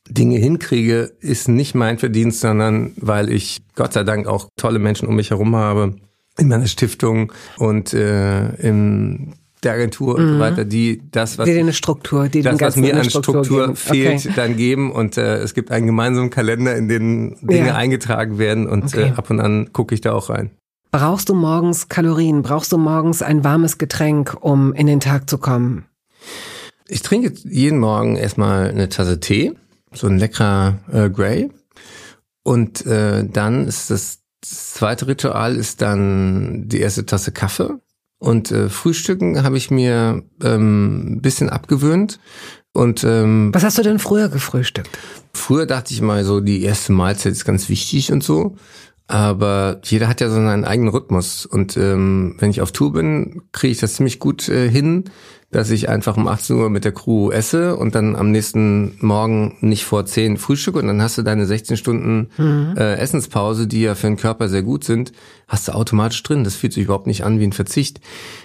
[0.09, 5.07] Dinge hinkriege, ist nicht mein Verdienst, sondern weil ich Gott sei Dank auch tolle Menschen
[5.07, 5.95] um mich herum habe
[6.39, 10.23] in meiner Stiftung und äh, in der Agentur mhm.
[10.23, 10.39] und so mhm.
[10.39, 14.25] weiter, die das, was, die eine Struktur, die das, was mir an Struktur, Struktur fehlt,
[14.25, 14.33] okay.
[14.35, 14.91] dann geben.
[14.91, 17.75] Und äh, es gibt einen gemeinsamen Kalender, in dem Dinge ja.
[17.75, 19.09] eingetragen werden und okay.
[19.09, 20.51] äh, ab und an gucke ich da auch rein.
[20.91, 22.41] Brauchst du morgens Kalorien?
[22.41, 25.85] Brauchst du morgens ein warmes Getränk, um in den Tag zu kommen?
[26.87, 29.53] Ich trinke jeden Morgen erstmal eine Tasse Tee,
[29.93, 31.51] so ein leckerer äh, Grey.
[32.43, 37.79] Und äh, dann ist das, das zweite Ritual ist dann die erste Tasse Kaffee.
[38.19, 42.19] Und äh, Frühstücken habe ich mir ähm, ein bisschen abgewöhnt.
[42.73, 44.89] Und ähm, was hast du denn früher gefrühstückt?
[45.33, 48.55] Früher dachte ich mal so, die erste Mahlzeit ist ganz wichtig und so.
[49.07, 51.45] Aber jeder hat ja so seinen eigenen Rhythmus.
[51.45, 55.05] Und ähm, wenn ich auf Tour bin, kriege ich das ziemlich gut äh, hin,
[55.51, 59.57] dass ich einfach um 18 Uhr mit der Crew esse und dann am nächsten Morgen
[59.61, 62.75] nicht vor 10 Frühstück und dann hast du deine 16 Stunden mhm.
[62.77, 65.11] äh, Essenspause, die ja für den Körper sehr gut sind,
[65.47, 66.43] hast du automatisch drin.
[66.43, 67.99] Das fühlt sich überhaupt nicht an wie ein Verzicht.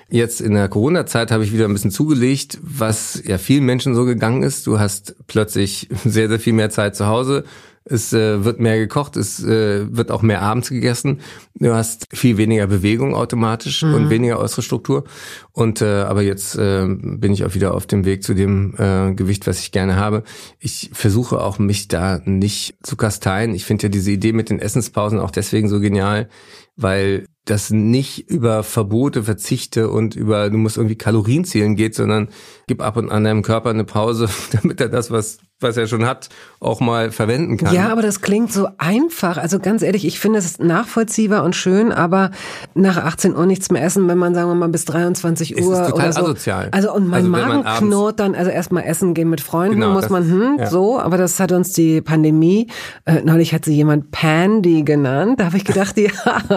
[0.08, 4.06] Jetzt in der Corona-Zeit habe ich wieder ein bisschen zugelegt, was ja vielen Menschen so
[4.06, 4.66] gegangen ist.
[4.66, 7.44] Du hast plötzlich sehr, sehr viel mehr Zeit zu Hause
[7.84, 11.20] es äh, wird mehr gekocht, es äh, wird auch mehr abends gegessen.
[11.54, 13.94] Du hast viel weniger Bewegung automatisch mhm.
[13.94, 15.04] und weniger äußere Struktur.
[15.52, 19.12] Und äh, aber jetzt äh, bin ich auch wieder auf dem Weg zu dem äh,
[19.14, 20.22] Gewicht, was ich gerne habe.
[20.58, 23.54] Ich versuche auch mich da nicht zu kasteien.
[23.54, 26.28] Ich finde ja diese Idee mit den Essenspausen auch deswegen so genial,
[26.76, 32.28] weil das nicht über Verbote, Verzichte und über du musst irgendwie Kalorien zählen geht, sondern
[32.66, 36.04] gib ab und an deinem Körper eine Pause, damit er das, was was er schon
[36.04, 36.28] hat,
[36.60, 37.74] auch mal verwenden kann.
[37.74, 39.38] Ja, aber das klingt so einfach.
[39.38, 42.32] Also ganz ehrlich, ich finde es nachvollziehbar und schön, aber
[42.74, 45.90] nach 18 Uhr nichts mehr essen, wenn man sagen wir mal bis 23 Uhr ist
[45.90, 46.20] total oder so.
[46.22, 46.68] asozial.
[46.72, 50.10] Also und mein also, Magen knurrt dann, also erstmal essen gehen mit Freunden, genau, muss
[50.10, 50.66] man hm, ja.
[50.66, 52.68] so, aber das hat uns die Pandemie
[53.06, 55.40] äh, neulich hat sie jemand Pandy genannt.
[55.40, 56.10] Da habe ich gedacht, ja,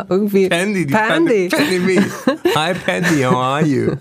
[0.09, 0.47] irgendwie
[0.85, 1.49] Pandy, die Pandy.
[1.49, 2.01] Pandemie.
[2.55, 3.95] Hi Pandy, how are you?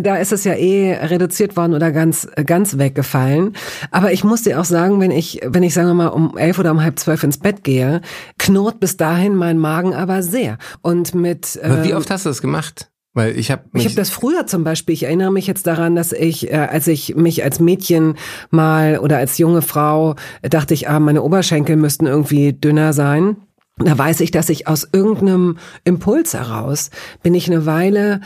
[0.00, 3.54] da ist es ja eh reduziert worden oder ganz ganz weggefallen,
[3.90, 6.58] aber ich muss dir auch sagen, wenn ich, wenn ich sagen wir mal um elf
[6.58, 8.00] oder um halb zwölf ins Bett gehe,
[8.38, 10.58] knurrt bis dahin mein Magen aber sehr.
[10.82, 11.58] Und mit.
[11.62, 12.90] Aber wie ähm, oft hast du das gemacht?
[13.14, 14.92] Weil ich habe ich habe das früher zum Beispiel.
[14.92, 18.16] Ich erinnere mich jetzt daran, dass ich, äh, als ich mich als Mädchen
[18.50, 23.36] mal oder als junge Frau dachte ich, ah, meine Oberschenkel müssten irgendwie dünner sein.
[23.76, 26.90] Da weiß ich, dass ich aus irgendeinem Impuls heraus
[27.22, 28.20] bin ich eine Weile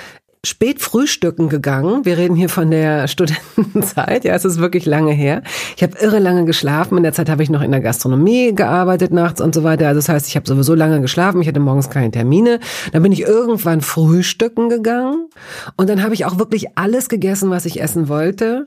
[0.48, 2.04] spät frühstücken gegangen.
[2.04, 4.24] Wir reden hier von der Studentenzeit.
[4.24, 5.42] Ja, es ist wirklich lange her.
[5.76, 6.96] Ich habe irre lange geschlafen.
[6.96, 9.88] In der Zeit habe ich noch in der Gastronomie gearbeitet nachts und so weiter.
[9.88, 11.40] Also das heißt, ich habe sowieso lange geschlafen.
[11.42, 12.60] Ich hatte morgens keine Termine.
[12.92, 15.28] Dann bin ich irgendwann frühstücken gegangen
[15.76, 18.64] und dann habe ich auch wirklich alles gegessen, was ich essen wollte.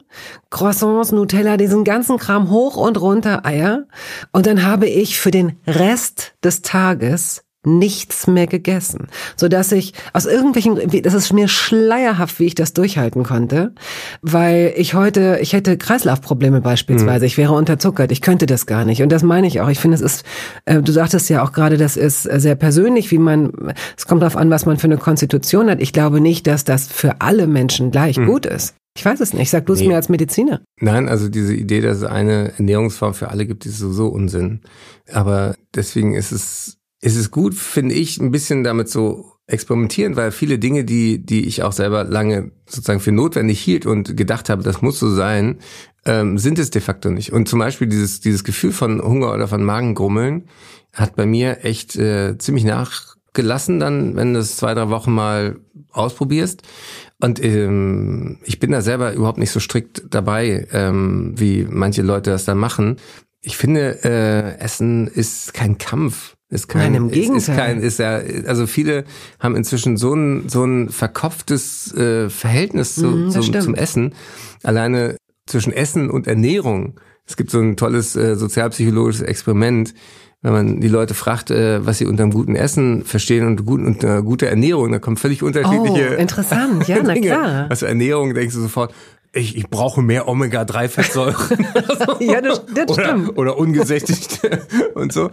[0.49, 3.85] Croissants, Nutella, diesen ganzen Kram hoch und runter, Eier.
[4.31, 9.93] Und dann habe ich für den Rest des Tages nichts mehr gegessen, so dass ich
[10.13, 13.73] aus irgendwelchen, das ist mir schleierhaft, wie ich das durchhalten konnte,
[14.21, 17.27] weil ich heute, ich hätte Kreislaufprobleme beispielsweise, mhm.
[17.27, 19.69] ich wäre unterzuckert, ich könnte das gar nicht und das meine ich auch.
[19.69, 20.25] Ich finde, es ist,
[20.65, 23.51] äh, du sagtest ja auch gerade, das ist sehr persönlich, wie man,
[23.95, 25.81] es kommt darauf an, was man für eine Konstitution hat.
[25.81, 28.25] Ich glaube nicht, dass das für alle Menschen gleich mhm.
[28.25, 28.75] gut ist.
[28.97, 29.49] Ich weiß es nicht.
[29.49, 29.87] Sag du es nee.
[29.87, 30.61] mir als Mediziner.
[30.79, 34.61] Nein, also diese Idee, dass es eine Ernährungsform für alle gibt, ist sowieso Unsinn.
[35.11, 40.31] Aber deswegen ist es ist es gut, finde ich, ein bisschen damit so experimentieren, weil
[40.31, 44.63] viele Dinge, die, die ich auch selber lange sozusagen für notwendig hielt und gedacht habe,
[44.63, 45.59] das muss so sein,
[46.05, 47.33] ähm, sind es de facto nicht.
[47.33, 50.47] Und zum Beispiel dieses, dieses Gefühl von Hunger oder von Magengrummeln
[50.93, 55.57] hat bei mir echt äh, ziemlich nachgelassen dann, wenn du es zwei, drei Wochen mal
[55.91, 56.63] ausprobierst.
[57.19, 62.31] Und ähm, ich bin da selber überhaupt nicht so strikt dabei, ähm, wie manche Leute
[62.31, 62.97] das da machen.
[63.41, 66.35] Ich finde, äh, Essen ist kein Kampf.
[66.51, 67.37] Ist kein, Nein, im Gegenteil.
[67.37, 69.05] Ist, ist kein, ist ja, also viele
[69.39, 74.13] haben inzwischen so ein, so ein verkopftes äh, Verhältnis zu, mm, zum, zum Essen.
[74.61, 75.15] Alleine
[75.47, 76.99] zwischen Essen und Ernährung.
[77.25, 79.93] Es gibt so ein tolles äh, sozialpsychologisches Experiment,
[80.41, 83.79] wenn man die Leute fragt, äh, was sie unter einem guten Essen verstehen und gut,
[83.79, 86.15] unter guter Ernährung, da kommen völlig unterschiedliche.
[86.17, 87.67] Oh, interessant, ja, na klar.
[87.69, 88.93] Also Ernährung denkst du sofort,
[89.33, 91.35] ich, ich brauche mehr Omega-3-Fettsäuren.
[92.19, 93.37] ja, das, das oder, stimmt.
[93.37, 94.41] Oder ungesättigt
[94.93, 95.29] und so.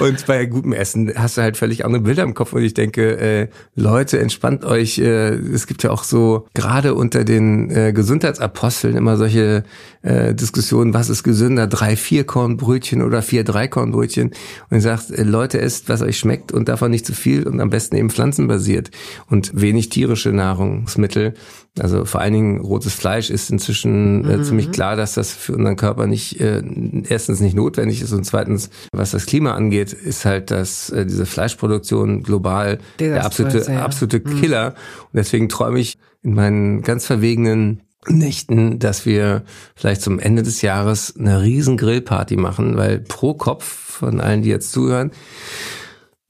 [0.00, 2.54] Und bei gutem Essen hast du halt völlig andere Bilder im Kopf.
[2.54, 4.98] Und ich denke, äh, Leute, entspannt euch.
[4.98, 9.64] Äh, es gibt ja auch so, gerade unter den äh, Gesundheitsaposteln immer solche
[10.00, 14.30] äh, Diskussionen, was ist gesünder, drei Vierkornbrötchen oder vier Dreikornbrötchen.
[14.70, 17.60] Und ich sagt, äh, Leute, esst, was euch schmeckt und davon nicht zu viel und
[17.60, 18.90] am besten eben pflanzenbasiert
[19.28, 21.34] und wenig tierische Nahrungsmittel.
[21.80, 24.44] Also vor allen Dingen rotes Fleisch ist inzwischen äh, mhm.
[24.44, 26.62] ziemlich klar, dass das für unseren Körper nicht äh,
[27.08, 31.24] erstens nicht notwendig ist und zweitens, was das Klima angeht, ist halt, dass äh, diese
[31.24, 33.84] Fleischproduktion global der absolute, ja.
[33.84, 34.40] absolute mhm.
[34.40, 34.70] Killer.
[34.70, 34.74] Mhm.
[35.04, 39.42] Und deswegen träume ich in meinen ganz verwegenen Nächten, dass wir
[39.74, 44.50] vielleicht zum Ende des Jahres eine riesen Grillparty machen, weil pro Kopf von allen, die
[44.50, 45.12] jetzt zuhören,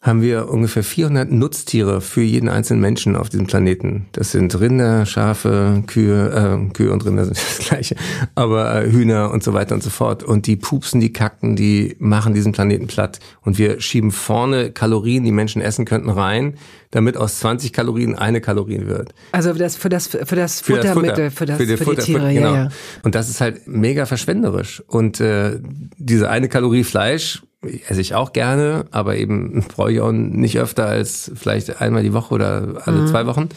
[0.03, 4.07] haben wir ungefähr 400 Nutztiere für jeden einzelnen Menschen auf diesem Planeten.
[4.11, 6.29] Das sind Rinder, Schafe, Kühe,
[6.69, 7.95] äh, Kühe und Rinder sind das gleiche,
[8.35, 10.25] aber äh, Hühner und so weiter und so fort.
[10.25, 13.21] Und die pupsen, die kacken, die machen diesen Planeten platt.
[13.43, 16.57] Und wir schieben vorne Kalorien, die Menschen essen könnten, rein,
[16.91, 19.15] damit aus 20 Kalorien eine Kalorien wird.
[19.31, 22.33] Also für das, für das, für das Futtermittel, für, das, für, für, die Tiere, Futter,
[22.33, 22.55] genau.
[22.55, 22.69] ja, ja.
[23.05, 24.83] Und das ist halt mega verschwenderisch.
[24.89, 25.61] Und äh,
[25.97, 27.43] diese eine Kalorie Fleisch
[27.89, 32.13] esse ich auch gerne, aber eben brauche ich auch nicht öfter als vielleicht einmal die
[32.13, 33.07] Woche oder alle mhm.
[33.07, 33.49] zwei Wochen.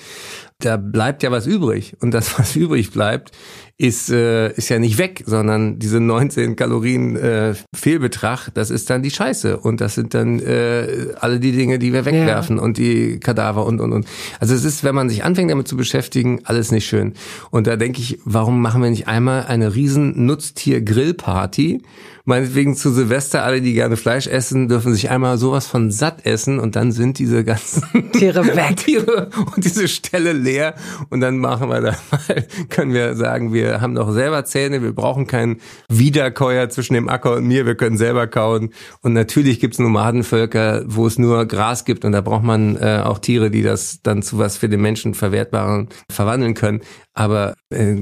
[0.59, 1.97] Da bleibt ja was übrig.
[1.99, 3.31] Und das, was übrig bleibt,
[3.77, 9.03] ist, äh, ist ja nicht weg, sondern diese 19 Kalorien äh, Fehlbetrag, das ist dann
[9.03, 9.57] die Scheiße.
[9.57, 12.63] Und das sind dann äh, alle die Dinge, die wir wegwerfen ja.
[12.63, 14.07] und die Kadaver und, und, und.
[14.39, 17.15] Also es ist, wenn man sich anfängt damit zu beschäftigen, alles nicht schön.
[17.51, 21.81] Und da denke ich, warum machen wir nicht einmal eine riesen Nutztier-Grillparty?
[22.25, 26.59] Meinetwegen zu Silvester, alle, die gerne Fleisch essen, dürfen sich einmal sowas von satt essen
[26.59, 28.75] und dann sind diese ganzen Tiere weg.
[28.77, 30.75] Tiere und diese Stelle leer
[31.09, 34.93] und dann machen wir da mal, können wir sagen, wir haben doch selber Zähne, wir
[34.93, 39.79] brauchen keinen Wiederkäuer zwischen dem Acker und mir, wir können selber kauen und natürlich gibt's
[39.79, 43.99] Nomadenvölker, wo es nur Gras gibt und da braucht man äh, auch Tiere, die das
[44.01, 46.81] dann zu was für den Menschen Verwertbaren verwandeln können.
[47.13, 47.55] Aber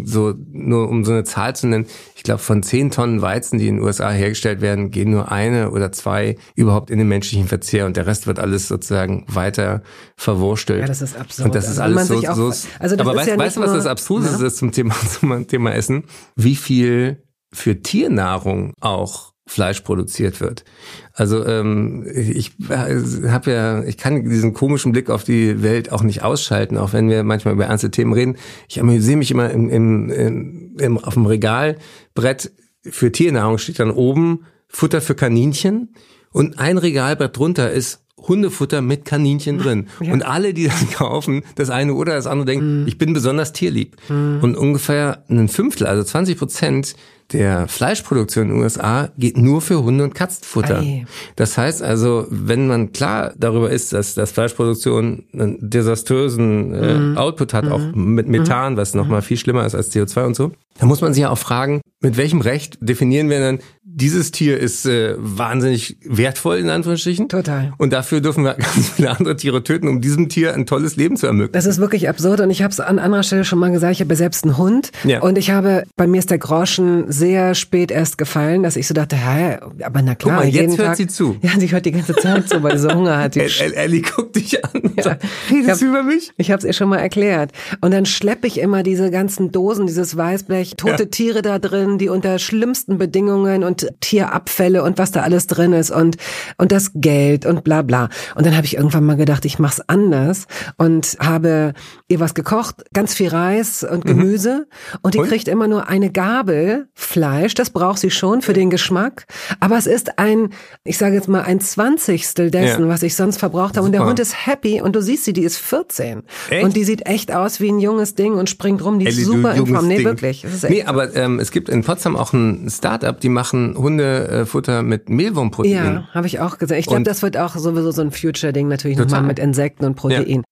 [0.05, 3.67] so nur um so eine Zahl zu nennen, ich glaube, von zehn Tonnen Weizen, die
[3.67, 7.85] in den USA hergestellt werden, gehen nur eine oder zwei überhaupt in den menschlichen Verzehr
[7.85, 9.83] und der Rest wird alles sozusagen weiter
[10.15, 10.81] verwurstelt.
[10.81, 11.47] Ja, das ist absurd.
[11.47, 12.67] Und das ist also alles so, auch, so.
[12.79, 14.45] Also aber weißt, ja weißt du, was das Absurde ja?
[14.45, 16.05] ist zum Thema, zum Thema Essen?
[16.35, 20.63] Wie viel für Tiernahrung auch Fleisch produziert wird.
[21.11, 26.23] Also ähm, ich habe ja, ich kann diesen komischen Blick auf die Welt auch nicht
[26.23, 28.37] ausschalten, auch wenn wir manchmal über ernste Themen reden.
[28.69, 32.51] Ich sehe mich immer im, im, im, auf dem Regalbrett
[32.89, 35.93] für Tiernahrung steht dann oben Futter für Kaninchen
[36.31, 39.87] und ein Regalbrett drunter ist Hundefutter mit Kaninchen drin.
[40.01, 40.13] Ja.
[40.13, 42.87] Und alle, die das kaufen, das eine oder das andere denken, mm.
[42.87, 43.95] ich bin besonders tierlieb.
[44.09, 44.39] Mm.
[44.41, 46.95] Und ungefähr ein Fünftel, also 20 Prozent
[47.31, 50.79] der Fleischproduktion in den USA geht nur für Hunde- und Katzenfutter.
[50.79, 51.05] Ei.
[51.35, 57.17] Das heißt also, wenn man klar darüber ist, dass, dass Fleischproduktion einen desaströsen äh, mhm.
[57.17, 57.71] Output hat, mhm.
[57.71, 59.25] auch mit Methan, was nochmal mhm.
[59.25, 62.17] viel schlimmer ist als CO2 und so, dann muss man sich ja auch fragen, mit
[62.17, 63.59] welchem Recht definieren wir dann,
[63.95, 67.29] dieses Tier ist äh, wahnsinnig wertvoll, in Anführungsstrichen.
[67.29, 67.73] Total.
[67.77, 71.15] Und dafür dürfen wir ganz viele andere Tiere töten, um diesem Tier ein tolles Leben
[71.15, 71.53] zu ermöglichen.
[71.53, 74.01] Das ist wirklich absurd und ich habe es an anderer Stelle schon mal gesagt, ich
[74.01, 75.21] habe selbst einen Hund ja.
[75.21, 78.93] und ich habe, bei mir ist der Groschen sehr spät erst gefallen, dass ich so
[78.93, 80.41] dachte, hä, aber na klar.
[80.41, 81.37] Guck mal, jetzt hört Tag, sie zu.
[81.43, 83.35] Ja, sie hört die ganze Zeit zu, weil sie so Hunger hat.
[83.37, 84.93] Ellie guckt dich an.
[84.97, 85.17] Ja.
[85.51, 86.31] Redest du über mich?
[86.37, 87.51] Ich habe es ihr schon mal erklärt.
[87.81, 91.09] Und dann schleppe ich immer diese ganzen Dosen, dieses Weißblech, tote ja.
[91.09, 95.91] Tiere da drin, die unter schlimmsten Bedingungen und Tierabfälle und was da alles drin ist
[95.91, 96.17] und,
[96.57, 98.09] und das Geld und bla bla.
[98.35, 100.45] Und dann habe ich irgendwann mal gedacht, ich mach's anders
[100.77, 101.73] und habe
[102.07, 104.09] ihr was gekocht, ganz viel Reis und mhm.
[104.09, 104.99] Gemüse mhm.
[105.01, 105.27] und die und?
[105.27, 109.25] kriegt immer nur eine Gabel Fleisch, das braucht sie schon für den Geschmack,
[109.59, 110.49] aber es ist ein,
[110.83, 112.89] ich sage jetzt mal ein Zwanzigstel dessen, ja.
[112.89, 115.43] was ich sonst verbraucht habe und der Hund ist happy und du siehst sie, die
[115.43, 116.63] ist 14 echt?
[116.63, 119.25] und die sieht echt aus wie ein junges Ding und springt rum, die ist Ellie,
[119.25, 119.87] super in Form.
[119.87, 120.45] Nee, wirklich.
[120.67, 125.71] nee, aber ähm, es gibt in Potsdam auch ein Startup, die machen Hundefutter mit Mehlwurmprotein.
[125.71, 126.79] Ja, habe ich auch gesagt.
[126.79, 130.37] Ich glaube, das wird auch sowieso so ein Future-Ding natürlich nochmal mit Insekten und Protein.
[130.37, 130.43] Ja.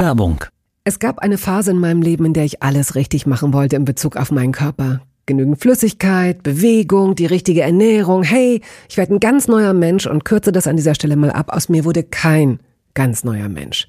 [0.00, 0.44] Werbung.
[0.84, 3.84] Es gab eine Phase in meinem Leben, in der ich alles richtig machen wollte in
[3.84, 5.00] Bezug auf meinen Körper.
[5.26, 8.22] Genügend Flüssigkeit, Bewegung, die richtige Ernährung.
[8.22, 11.50] Hey, ich werde ein ganz neuer Mensch und kürze das an dieser Stelle mal ab.
[11.52, 12.60] Aus mir wurde kein
[12.94, 13.88] ganz neuer Mensch.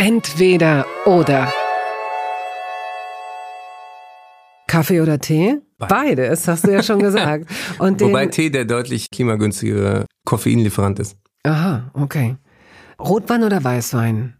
[0.00, 1.52] Entweder oder.
[4.68, 5.56] Kaffee oder Tee?
[5.76, 7.50] Beides, hast du ja schon gesagt.
[7.80, 11.16] Und Wobei Tee der deutlich klimagünstigere Koffeinlieferant ist.
[11.42, 12.36] Aha, okay.
[13.00, 14.36] Rotwein oder Weißwein?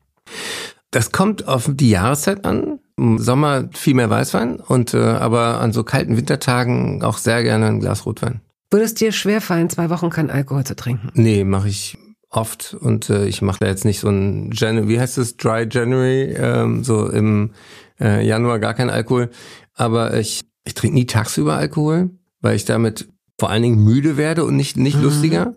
[0.92, 2.79] Das kommt auf die Jahreszeit an.
[2.97, 7.66] Im Sommer viel mehr Weißwein und äh, aber an so kalten Wintertagen auch sehr gerne
[7.66, 8.42] ein Glas Rotwein.
[8.71, 11.11] Würde es dir schwerfallen, zwei Wochen kein Alkohol zu trinken?
[11.14, 11.99] Nee, mache ich
[12.31, 15.67] oft und äh, ich mache da jetzt nicht so ein Jan wie heißt es Dry
[15.71, 17.53] January ähm, so im
[18.01, 19.31] äh, Januar gar kein Alkohol,
[19.75, 22.11] aber ich ich trinke nie tagsüber Alkohol,
[22.41, 25.05] weil ich damit vor allen Dingen müde werde und nicht nicht mhm.
[25.05, 25.55] lustiger.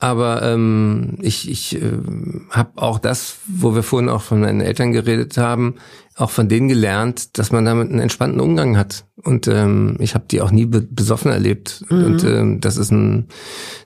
[0.00, 1.98] Aber ähm, ich, ich äh,
[2.50, 5.74] habe auch das, wo wir vorhin auch von meinen Eltern geredet haben,
[6.14, 9.06] auch von denen gelernt, dass man damit einen entspannten Umgang hat.
[9.16, 11.84] Und ähm, ich habe die auch nie be besoffen erlebt.
[11.90, 12.04] Mhm.
[12.04, 13.26] Und ähm, das ist ein,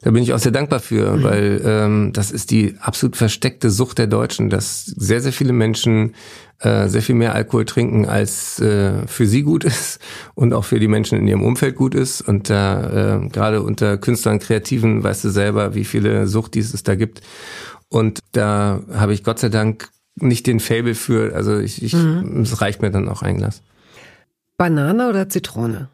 [0.03, 1.23] da bin ich auch sehr dankbar für, mhm.
[1.23, 6.15] weil ähm, das ist die absolut versteckte Sucht der Deutschen, dass sehr, sehr viele Menschen
[6.63, 10.01] äh, sehr viel mehr Alkohol trinken, als äh, für sie gut ist
[10.35, 12.21] und auch für die Menschen in ihrem Umfeld gut ist.
[12.21, 16.95] Und da äh, gerade unter Künstlern, Kreativen, weißt du selber, wie viele Sucht es da
[16.95, 17.21] gibt.
[17.89, 22.43] Und da habe ich Gott sei Dank nicht den Fable für, also ich, ich mhm.
[22.43, 23.63] es reicht mir dann auch ein Glas.
[24.57, 25.89] Banane oder Zitrone?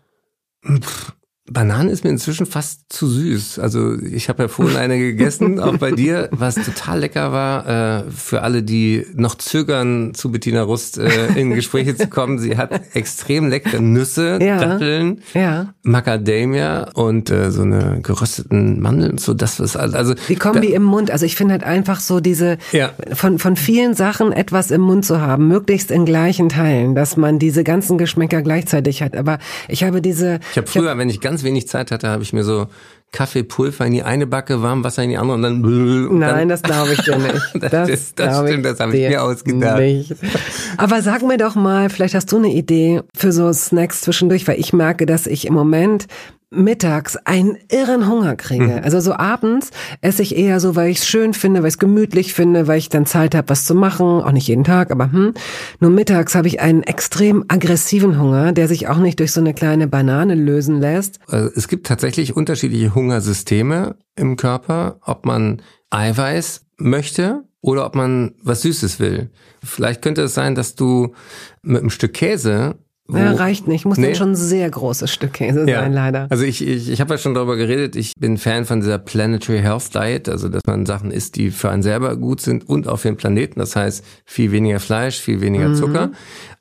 [0.66, 1.12] Pff,
[1.50, 3.58] Bananen ist mir inzwischen fast zu süß.
[3.58, 7.66] Also ich habe ja vorhin eine gegessen, auch bei dir, was total lecker war.
[8.06, 12.38] Äh, für alle, die noch zögern, zu Bettina Rust äh, in Gespräche zu kommen.
[12.38, 15.74] Sie hat extrem leckere Nüsse, ja, Datteln, ja.
[15.82, 19.18] Macadamia und äh, so eine gerösteten Mandeln.
[19.18, 20.14] So das was also.
[20.28, 21.10] Die Kombi da, im Mund.
[21.10, 22.90] Also ich finde halt einfach so diese ja.
[23.12, 27.38] von von vielen Sachen etwas im Mund zu haben, möglichst in gleichen Teilen, dass man
[27.38, 29.16] diese ganzen Geschmäcker gleichzeitig hat.
[29.16, 30.40] Aber ich habe diese.
[30.52, 32.42] Ich habe früher, ich hab, wenn ich ganz ganz wenig Zeit hatte, habe ich mir
[32.42, 32.66] so
[33.12, 35.64] Kaffeepulver in die eine Backe, warm Wasser in die andere und dann.
[35.64, 37.38] Und Nein, das glaube ich dir nicht.
[37.60, 39.78] Das, das, das stimmt, das habe ich mir ausgedacht.
[39.78, 40.14] Nicht.
[40.76, 44.58] Aber sag mir doch mal, vielleicht hast du eine Idee für so Snacks zwischendurch, weil
[44.58, 46.06] ich merke, dass ich im Moment
[46.50, 48.64] mittags einen irren Hunger kriege.
[48.64, 48.80] Mhm.
[48.82, 51.78] Also so abends esse ich eher so, weil ich es schön finde, weil ich es
[51.78, 54.22] gemütlich finde, weil ich dann Zeit habe, was zu machen.
[54.22, 55.34] Auch nicht jeden Tag, aber hm.
[55.80, 59.52] Nur mittags habe ich einen extrem aggressiven Hunger, der sich auch nicht durch so eine
[59.52, 61.20] kleine Banane lösen lässt.
[61.28, 68.34] Also es gibt tatsächlich unterschiedliche Hungersysteme im Körper, ob man Eiweiß möchte oder ob man
[68.42, 69.30] was Süßes will.
[69.62, 71.14] Vielleicht könnte es sein, dass du
[71.62, 72.76] mit einem Stück Käse
[73.10, 73.86] ja, reicht nicht.
[73.86, 74.06] Muss nee.
[74.06, 75.80] dann schon ein sehr großes Stück Käse ja.
[75.80, 76.26] sein, leider.
[76.28, 79.60] Also ich, ich, ich habe ja schon darüber geredet, ich bin Fan von dieser Planetary
[79.60, 83.02] Health Diet, also dass man Sachen isst, die für einen selber gut sind und auf
[83.02, 83.60] den Planeten.
[83.60, 85.74] Das heißt, viel weniger Fleisch, viel weniger mhm.
[85.74, 86.10] Zucker.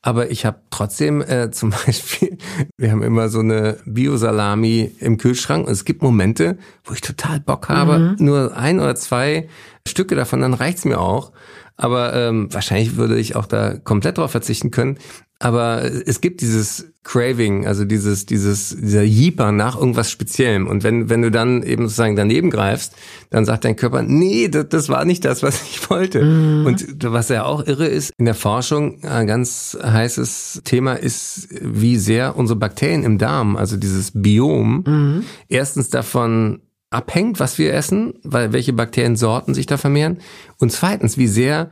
[0.01, 2.37] Aber ich habe trotzdem äh, zum Beispiel,
[2.77, 7.41] wir haben immer so eine Bio-Salami im Kühlschrank und es gibt Momente, wo ich total
[7.41, 8.25] Bock habe, mhm.
[8.25, 9.49] nur ein oder zwei
[9.85, 11.33] Stücke davon, dann reicht's mir auch.
[11.77, 14.97] Aber ähm, wahrscheinlich würde ich auch da komplett drauf verzichten können.
[15.39, 20.67] Aber es gibt dieses Craving, also dieses, dieses, dieser Jeeper nach irgendwas Speziellem.
[20.67, 22.95] Und wenn, wenn du dann eben sozusagen daneben greifst,
[23.29, 26.23] dann sagt dein Körper, nee, das, das war nicht das, was ich wollte.
[26.23, 26.65] Mhm.
[26.65, 31.97] Und was ja auch irre ist, in der Forschung ein ganz heißes Thema ist, wie
[31.97, 35.23] sehr unsere Bakterien im Darm, also dieses Biom, mhm.
[35.47, 40.17] erstens davon abhängt, was wir essen, weil welche Bakteriensorten sich da vermehren.
[40.57, 41.69] Und zweitens, wie sehr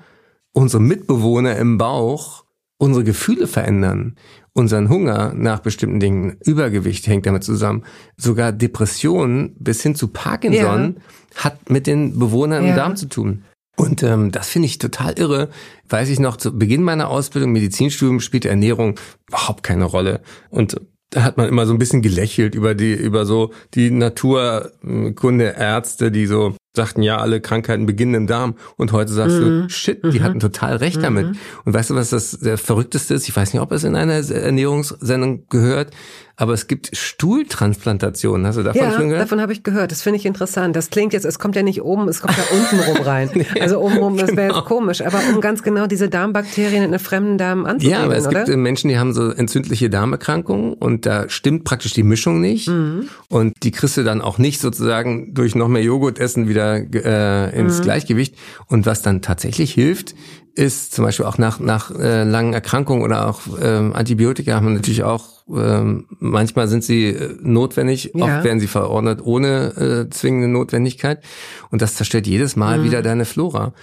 [0.53, 2.44] unsere Mitbewohner im Bauch
[2.78, 4.15] unsere Gefühle verändern,
[4.53, 7.84] unseren Hunger nach bestimmten Dingen, Übergewicht hängt damit zusammen,
[8.17, 11.43] sogar Depressionen bis hin zu Parkinson ja.
[11.43, 12.69] hat mit den Bewohnern ja.
[12.69, 13.43] im Darm zu tun.
[13.78, 15.49] Und ähm, das finde ich total irre.
[15.89, 18.97] Weiß ich noch, zu Beginn meiner Ausbildung, Medizinstudium, spielte Ernährung
[19.28, 20.21] überhaupt keine Rolle.
[20.49, 25.55] Und da hat man immer so ein bisschen gelächelt über die, über so die Naturkunde
[25.57, 28.55] Ärzte, die so sagten, ja, alle Krankheiten beginnen im Darm.
[28.78, 29.63] Und heute sagst mhm.
[29.63, 30.23] du, shit, die mhm.
[30.23, 31.01] hatten total recht mhm.
[31.01, 31.28] damit.
[31.65, 33.28] Und weißt du, was das der Verrückteste ist?
[33.28, 35.91] Ich weiß nicht, ob es in einer Ernährungssendung gehört,
[36.38, 38.45] aber es gibt Stuhltransplantationen.
[38.45, 39.23] Hast du davon ja, schon gehört?
[39.23, 39.91] davon habe ich gehört.
[39.91, 40.75] Das finde ich interessant.
[40.75, 43.29] Das klingt jetzt, es kommt ja nicht oben, es kommt ja unten rum rein.
[43.33, 44.59] nee, also oben rum, das wäre genau.
[44.59, 45.01] jetzt komisch.
[45.01, 48.43] Aber um ganz genau diese Darmbakterien in einem fremden Darm anzugeben, Ja, aber es oder?
[48.43, 52.67] gibt Menschen, die haben so entzündliche Darmerkrankungen und da stimmt praktisch die Mischung nicht.
[52.67, 53.07] Mhm.
[53.29, 57.57] Und die kriegst du dann auch nicht sozusagen durch noch mehr Joghurt essen wieder äh,
[57.57, 57.83] ins mhm.
[57.83, 58.36] Gleichgewicht.
[58.67, 60.15] Und was dann tatsächlich hilft,
[60.55, 64.73] ist zum Beispiel auch nach, nach äh, langen Erkrankungen oder auch ähm, Antibiotika haben wir
[64.73, 68.23] natürlich auch, ähm, manchmal sind sie äh, notwendig, ja.
[68.25, 71.23] oft werden sie verordnet ohne äh, zwingende Notwendigkeit.
[71.69, 72.83] Und das zerstört jedes Mal mhm.
[72.85, 73.73] wieder deine Flora.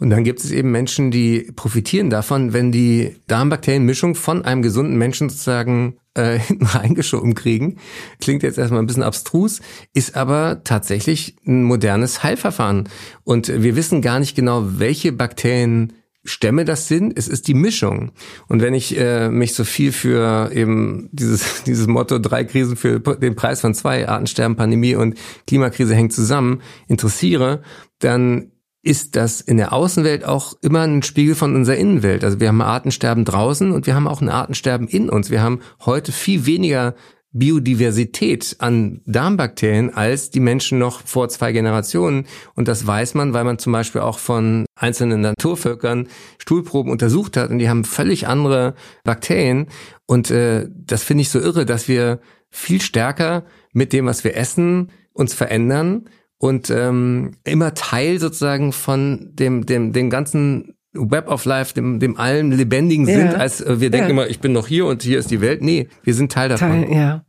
[0.00, 4.96] Und dann gibt es eben Menschen, die profitieren davon, wenn die Darmbakterienmischung von einem gesunden
[4.96, 7.78] Menschen sozusagen äh, hinten reingeschoben kriegen.
[8.20, 9.60] Klingt jetzt erstmal ein bisschen abstrus,
[9.94, 12.88] ist aber tatsächlich ein modernes Heilverfahren.
[13.24, 15.92] Und wir wissen gar nicht genau, welche Bakterien
[16.28, 18.12] Stämme das sind, es ist die Mischung.
[18.48, 23.00] Und wenn ich äh, mich so viel für eben dieses, dieses Motto drei Krisen für
[23.00, 27.62] den Preis von zwei, Artensterben, Pandemie und Klimakrise hängt zusammen, interessiere,
[27.98, 28.52] dann
[28.82, 32.24] ist das in der Außenwelt auch immer ein Spiegel von unserer Innenwelt.
[32.24, 35.30] Also wir haben Artensterben draußen und wir haben auch ein Artensterben in uns.
[35.30, 36.94] Wir haben heute viel weniger
[37.32, 42.26] Biodiversität an Darmbakterien als die Menschen noch vor zwei Generationen.
[42.54, 46.08] Und das weiß man, weil man zum Beispiel auch von einzelnen Naturvölkern
[46.38, 48.74] Stuhlproben untersucht hat und die haben völlig andere
[49.04, 49.66] Bakterien.
[50.06, 52.20] Und äh, das finde ich so irre, dass wir
[52.50, 56.08] viel stärker mit dem, was wir essen, uns verändern
[56.38, 62.16] und ähm, immer Teil sozusagen von dem, dem, dem ganzen Web of Life, dem, dem
[62.16, 63.14] allen Lebendigen ja.
[63.16, 64.12] sind, als äh, wir denken ja.
[64.12, 65.62] immer, ich bin noch hier und hier ist die Welt.
[65.62, 66.86] Nee, wir sind Teil davon.
[66.86, 67.24] Teil, ja.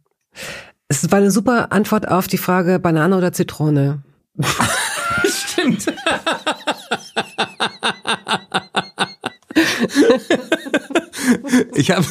[0.87, 4.03] Es war eine super Antwort auf die Frage Banane oder Zitrone.
[5.25, 5.85] Stimmt.
[11.75, 12.05] ich habe,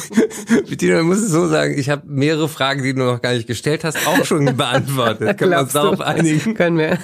[0.69, 3.83] Bettina, muss es so sagen, ich habe mehrere Fragen, die du noch gar nicht gestellt
[3.83, 5.37] hast, auch schon beantwortet.
[5.37, 6.53] Können wir uns darauf einigen?
[6.53, 6.99] Können wir.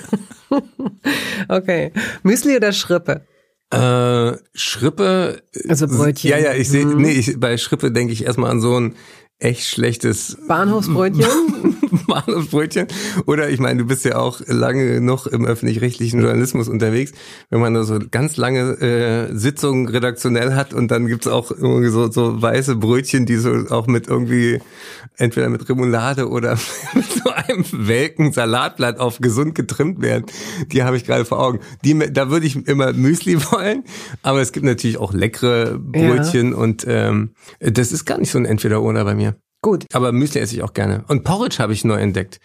[1.50, 1.92] okay.
[2.24, 3.26] Müsli oder Schrippe?
[3.72, 5.42] Äh, Schrippe.
[5.68, 6.30] Also Brötchen.
[6.30, 7.02] Ja, ja, ich sehe, mhm.
[7.02, 8.96] nee, ich, bei Schrippe denke ich erstmal an so ein
[9.40, 11.26] echt schlechtes Bahnhofsbrötchen.
[12.08, 12.88] Bahnhofsbrötchen.
[13.26, 17.12] Oder ich meine, du bist ja auch lange noch im öffentlich-rechtlichen Journalismus unterwegs.
[17.50, 21.90] Wenn man da so ganz lange äh, Sitzungen redaktionell hat und dann gibt's auch irgendwie
[21.90, 24.60] so, so weiße Brötchen, die so auch mit irgendwie
[25.18, 26.58] entweder mit Remoulade oder
[26.94, 30.26] mit so einem welken Salatblatt auf gesund getrimmt werden.
[30.72, 31.60] Die habe ich gerade vor Augen.
[31.84, 33.84] Die, da würde ich immer Müsli wollen,
[34.22, 36.58] aber es gibt natürlich auch leckere Brötchen ja.
[36.58, 39.35] und ähm, das ist gar nicht so ein Entweder-Oder bei mir.
[39.66, 39.88] Gut.
[39.94, 41.04] Aber Müsli esse ich auch gerne.
[41.08, 42.40] Und Porridge habe ich neu entdeckt.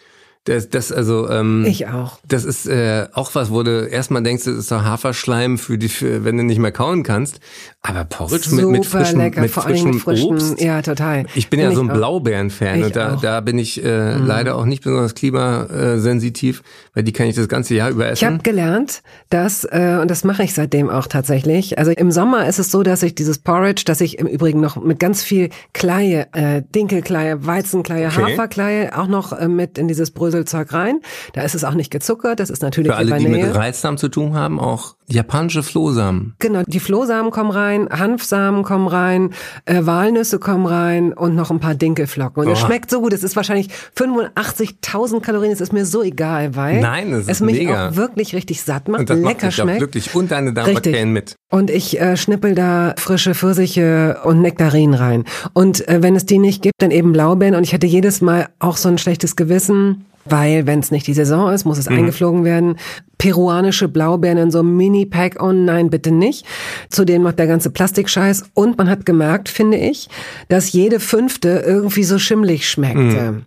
[0.44, 2.18] Das, das also ähm, ich auch.
[2.26, 5.90] Das ist äh, auch was, wo du erstmal denkst, das ist doch Haferschleim für die,
[5.90, 7.40] für, wenn du nicht mehr kauen kannst.
[7.82, 10.60] Aber Porridge Super mit, mit frischem, lecker, mit frischem mit frischen, Obst.
[10.60, 11.24] Ja, total.
[11.34, 14.26] Ich bin Find ja so ein Blaubeeren-Fan und da, da bin ich äh, mhm.
[14.26, 16.62] leider auch nicht besonders klimasensitiv,
[16.94, 18.24] weil die kann ich das ganze Jahr über essen.
[18.24, 21.78] Ich habe gelernt, dass äh, und das mache ich seitdem auch tatsächlich.
[21.78, 24.76] Also im Sommer ist es so, dass ich dieses Porridge, dass ich im Übrigen noch
[24.76, 28.32] mit ganz viel Kleie, äh, Dinkelkleie, Weizenkleie, okay.
[28.32, 31.00] Haferkleie auch noch äh, mit in dieses Brösel Bröselzeug rein.
[31.32, 34.08] Da ist es auch nicht gezuckert, das ist natürlich Für alle, die mit Reizdarm zu
[34.08, 36.34] tun haben, auch Japanische Flohsamen.
[36.38, 39.30] Genau, die Flohsamen kommen rein, Hanfsamen kommen rein,
[39.64, 42.42] äh, Walnüsse kommen rein und noch ein paar Dinkelflocken.
[42.42, 42.52] Und oh.
[42.52, 43.12] es schmeckt so gut.
[43.12, 45.52] Es ist wahrscheinlich 85.000 Kalorien.
[45.52, 47.88] Es ist mir so egal, weil Nein, es, es mich mega.
[47.88, 49.78] auch wirklich richtig satt macht, und das lecker macht schmeckt.
[49.78, 50.14] glücklich.
[50.14, 51.34] Und deine Darmbakterien mit.
[51.50, 55.24] Und ich äh, schnippel da frische Pfirsiche und Nektarinen rein.
[55.52, 57.56] Und äh, wenn es die nicht gibt, dann eben Blaubeeren.
[57.56, 61.14] Und ich hatte jedes Mal auch so ein schlechtes Gewissen weil wenn es nicht die
[61.14, 61.96] Saison ist, muss es mhm.
[61.96, 62.76] eingeflogen werden.
[63.20, 66.46] Peruanische Blaubeeren in so einem Mini-Pack, oh nein, bitte nicht.
[66.88, 68.44] Zudem noch der ganze Plastikscheiß.
[68.54, 70.08] Und man hat gemerkt, finde ich,
[70.48, 73.32] dass jede fünfte irgendwie so schimmlig schmeckte.
[73.32, 73.42] Mhm.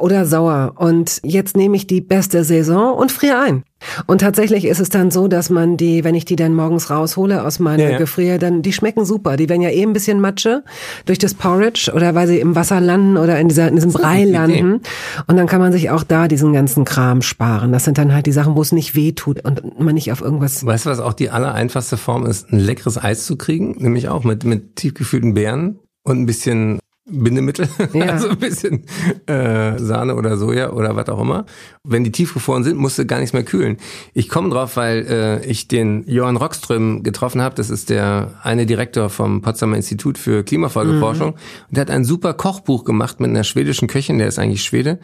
[0.00, 0.74] Oder sauer.
[0.78, 3.62] Und jetzt nehme ich die beste Saison und friere ein.
[4.06, 7.44] Und tatsächlich ist es dann so, dass man die, wenn ich die dann morgens raushole
[7.44, 7.98] aus meiner ja, ja.
[7.98, 9.36] Gefrier, dann die schmecken super.
[9.36, 10.62] Die werden ja eh ein bisschen Matsche
[11.06, 14.24] durch das Porridge oder weil sie im Wasser landen oder in, dieser, in diesem Brei
[14.24, 14.80] landen.
[15.26, 17.72] Und dann kann man sich auch da diesen ganzen Kram sparen.
[17.72, 20.20] Das sind dann halt die Sachen, wo es nicht weh tut und man nicht auf
[20.20, 20.64] irgendwas.
[20.64, 23.76] Weißt du, was auch die allereinfachste Form ist, ein leckeres Eis zu kriegen?
[23.78, 28.06] Nämlich auch mit, mit tiefgefühlten Beeren und ein bisschen Bindemittel, ja.
[28.06, 28.84] also ein bisschen
[29.26, 31.44] äh, Sahne oder Soja oder was auch immer.
[31.82, 33.76] Wenn die tiefgefroren sind, musst du gar nichts mehr kühlen.
[34.14, 37.54] Ich komme drauf, weil äh, ich den Johann Rockström getroffen habe.
[37.56, 41.28] Das ist der eine Direktor vom Potsdamer Institut für Klimafolgeforschung.
[41.28, 41.34] Mhm.
[41.68, 44.98] Und der hat ein super Kochbuch gemacht mit einer schwedischen Köchin, der ist eigentlich Schwede.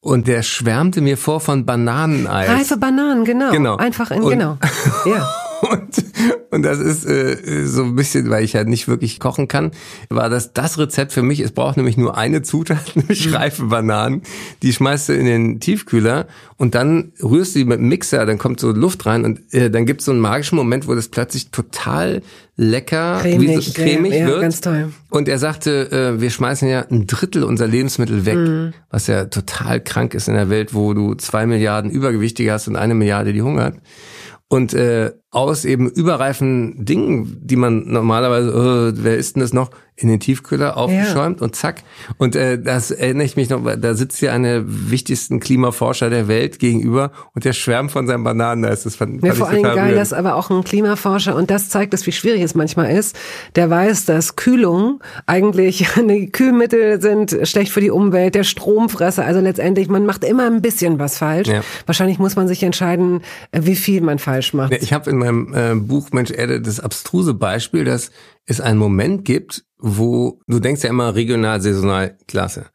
[0.00, 2.48] Und der schwärmte mir vor von Bananeneis.
[2.48, 3.52] Reife Bananen, genau.
[3.52, 3.76] genau.
[3.76, 4.58] Einfach in, und, genau.
[5.06, 5.30] Ja.
[5.70, 6.04] Und,
[6.54, 9.72] und das ist äh, so ein bisschen, weil ich halt nicht wirklich kochen kann,
[10.08, 11.40] war das das Rezept für mich.
[11.40, 13.34] Es braucht nämlich nur eine Zutat, nämlich mhm.
[13.34, 14.22] reife Bananen.
[14.62, 18.38] Die schmeißt du in den Tiefkühler und dann rührst du die mit dem Mixer, dann
[18.38, 21.08] kommt so Luft rein und äh, dann gibt es so einen magischen Moment, wo das
[21.08, 22.22] plötzlich total
[22.56, 24.40] lecker, cremig, so, cremig ja, wird.
[24.40, 24.92] Ganz toll.
[25.10, 28.74] Und er sagte, äh, wir schmeißen ja ein Drittel unserer Lebensmittel weg, mhm.
[28.90, 32.76] was ja total krank ist in der Welt, wo du zwei Milliarden Übergewichtige hast und
[32.76, 33.74] eine Milliarde, die hungert.
[34.48, 39.70] Und äh, aus eben überreifen Dingen, die man normalerweise, äh, wer ist denn das noch,
[39.96, 41.44] in den Tiefkühler aufgeschäumt ja.
[41.44, 41.82] und zack.
[42.18, 46.58] Und äh, das erinnere ich mich noch, da sitzt ja eine wichtigsten Klimaforscher der Welt
[46.58, 48.62] gegenüber und der schwärmt von seinen Bananen.
[48.62, 51.68] Da ist das fand, ja, vor allem geil, dass aber auch ein Klimaforscher, und das
[51.68, 53.16] zeigt es, wie schwierig es manchmal ist,
[53.54, 59.38] der weiß, dass Kühlung eigentlich, die Kühlmittel sind schlecht für die Umwelt, der Stromfresser, also
[59.38, 61.48] letztendlich, man macht immer ein bisschen was falsch.
[61.48, 61.60] Ja.
[61.86, 63.20] Wahrscheinlich muss man sich entscheiden,
[63.52, 64.72] äh, wie viel man falsch macht.
[64.72, 68.10] Ich habe in meinem äh, Buch Mensch Erde das abstruse Beispiel, dass
[68.46, 72.66] es einen Moment gibt, wo du denkst ja immer regional, saisonal, klasse.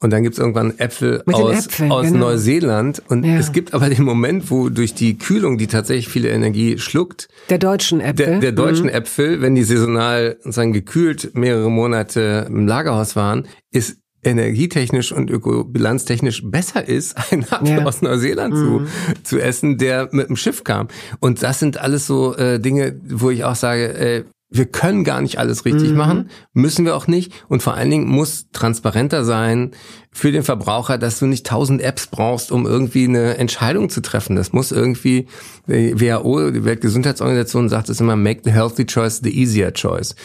[0.00, 2.26] Und dann gibt's irgendwann Äpfel Mit aus, Äpfeln, aus genau.
[2.26, 3.02] Neuseeland.
[3.08, 3.36] Und Ja.
[3.36, 7.58] es gibt aber den Moment, wo durch die Kühlung, die tatsächlich viele Energie schluckt, Der
[7.58, 8.26] deutschen Äpfel.
[8.26, 8.92] der, der deutschen Mhm.
[8.92, 16.42] Äpfel, wenn die saisonal sozusagen gekühlt mehrere Monate im Lagerhaus waren, ist energietechnisch und ökobilanztechnisch
[16.50, 17.84] besser ist, einen Apfel Ja.
[17.84, 18.86] aus Neuseeland Mhm.
[19.22, 20.88] zu, zu essen, der mit dem Schiff kam.
[21.20, 25.20] Und das sind alles so äh, Dinge, wo ich auch sage, äh, wir können gar
[25.20, 25.96] nicht alles richtig Mhm.
[25.96, 27.32] machen, müssen wir auch nicht.
[27.48, 29.72] Und vor allen Dingen muss transparenter sein
[30.10, 34.36] für den Verbraucher, dass du nicht tausend Apps brauchst, um irgendwie eine Entscheidung zu treffen.
[34.36, 35.26] Das muss irgendwie,
[35.66, 40.16] die WHO, die Weltgesundheitsorganisation sagt es immer, make the healthy choice the easier choice.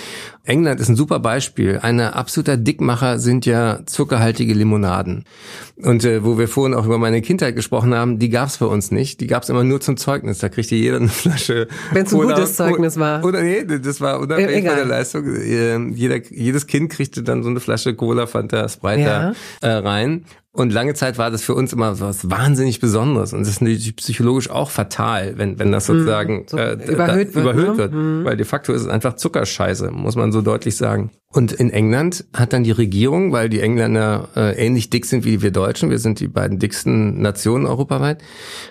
[0.45, 1.79] England ist ein super Beispiel.
[1.81, 5.23] Ein absoluter Dickmacher sind ja zuckerhaltige Limonaden.
[5.81, 8.91] Und äh, wo wir vorhin auch über meine Kindheit gesprochen haben, die gab's bei uns
[8.91, 9.21] nicht.
[9.21, 10.39] Die gab's immer nur zum Zeugnis.
[10.39, 11.67] Da kriegte jeder eine Flasche.
[11.93, 13.23] Wenn's ein Cola- gutes Zeugnis war.
[13.23, 15.25] Oder nee, das war unabhängig von der Leistung.
[15.33, 19.33] Äh, Jeder, jedes Kind kriegte dann so eine Flasche Cola, Fanta, Sprite Ja.
[19.61, 20.25] äh, rein.
[20.55, 23.33] Und lange Zeit war das für uns immer was wahnsinnig Besonderes.
[23.33, 26.47] Und das ist natürlich psychologisch auch fatal, wenn, wenn das sozusagen Mhm.
[26.47, 27.77] So äh, überhöht wird, überhöht ne?
[27.77, 28.25] wird.
[28.25, 31.09] Weil de facto ist es einfach Zuckerscheiße, muss man so deutlich sagen.
[31.29, 35.41] Und in England hat dann die Regierung, weil die Engländer äh, ähnlich dick sind wie
[35.41, 38.21] wir Deutschen, wir sind die beiden dicksten Nationen europaweit,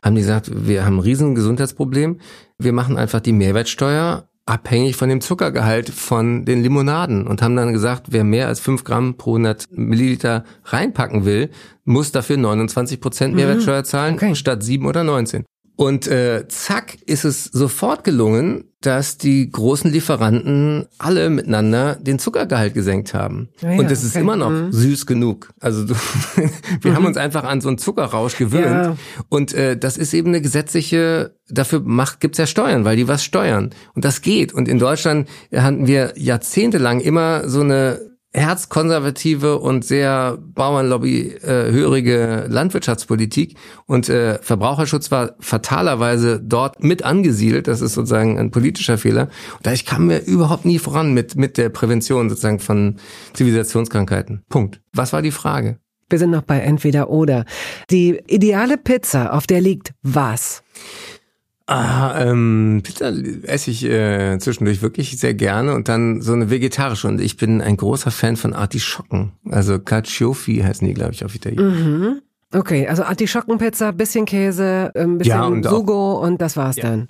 [0.05, 2.21] haben die gesagt, wir haben ein riesen Gesundheitsproblem.
[2.59, 7.73] Wir machen einfach die Mehrwertsteuer abhängig von dem Zuckergehalt von den Limonaden und haben dann
[7.73, 11.51] gesagt, wer mehr als 5 Gramm pro 100 Milliliter reinpacken will,
[11.85, 14.35] muss dafür 29 Prozent Mehrwertsteuer zahlen, Okay.
[14.35, 15.45] statt 7 oder 19.
[15.83, 22.73] Und äh, zack ist es sofort gelungen, dass die großen Lieferanten alle miteinander den Zuckergehalt
[22.73, 23.49] gesenkt haben.
[23.63, 24.21] Ah ja, und es ist okay.
[24.21, 24.71] immer noch Mhm.
[24.73, 25.53] süß genug.
[25.59, 25.95] Also du,
[26.83, 28.65] wir haben uns einfach an so einen Zuckerrausch gewöhnt.
[28.65, 28.97] Ja.
[29.29, 33.25] Und äh, das ist eben eine gesetzliche, dafür macht gibt's ja Steuern, weil die was
[33.25, 33.71] steuern.
[33.97, 34.53] Und das geht.
[34.53, 42.47] Und in Deutschland hatten wir jahrzehntelang immer so eine herzkonservative und sehr Bauernlobby äh, hörige
[42.49, 43.57] Landwirtschaftspolitik
[43.87, 47.69] und äh, Verbraucherschutz war fatalerweise dort mit angesiedelt.
[47.69, 49.29] Das ist sozusagen ein politischer Fehler.
[49.57, 52.97] Und da ich kam mir überhaupt nie voran mit mit der Prävention sozusagen von
[53.35, 54.43] Zivilisationskrankheiten.
[54.49, 54.81] Punkt.
[54.95, 55.79] Was war die Frage?
[56.09, 57.45] Wir sind noch bei entweder oder.
[57.91, 60.63] Die ideale Pizza, auf der liegt was?
[61.67, 63.13] Ah, ähm, Pizza
[63.45, 67.07] esse ich äh, zwischendurch wirklich sehr gerne und dann so eine vegetarische.
[67.09, 69.33] Und ich bin ein großer Fan von Artischocken.
[69.49, 71.79] Also Cacciofi heißen die, glaube ich, auf Italienisch.
[71.87, 72.21] Mhm.
[72.55, 76.91] Okay, also Artischockenpizza, bisschen Käse, ein bisschen Ja, und auch- Sugo und das war's Ja.
[76.91, 77.09] dann.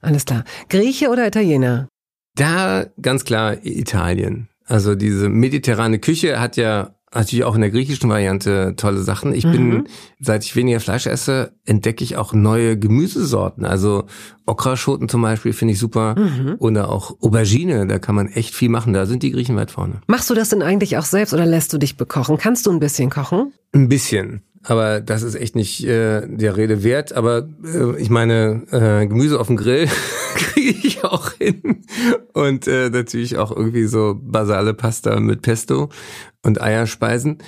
[0.00, 0.44] Alles klar.
[0.68, 1.88] Grieche oder Italiener?
[2.36, 4.48] Da ganz klar Italien.
[4.66, 9.34] Also diese mediterrane Küche hat ja natürlich auch in der griechischen Variante tolle Sachen.
[9.34, 9.88] Ich bin,
[10.20, 13.64] seit ich weniger Fleisch esse, entdecke ich auch neue Gemüsesorten.
[13.64, 14.04] Also
[14.46, 16.16] Okraschoten zum Beispiel finde ich super.
[16.58, 18.92] Oder auch Aubergine, da kann man echt viel machen.
[18.92, 20.00] Da sind die Griechen weit vorne.
[20.06, 22.38] Machst du das denn eigentlich auch selbst oder lässt du dich bekochen?
[22.38, 23.52] Kannst du ein bisschen kochen?
[23.72, 24.42] Ein bisschen.
[24.64, 27.12] Aber das ist echt nicht äh, der Rede wert.
[27.12, 29.88] Aber äh, ich meine, äh, Gemüse auf dem Grill
[30.34, 31.82] kriege ich auch hin.
[32.32, 35.90] Und äh, natürlich auch irgendwie so basale Pasta mit Pesto
[36.42, 37.38] und Eierspeisen.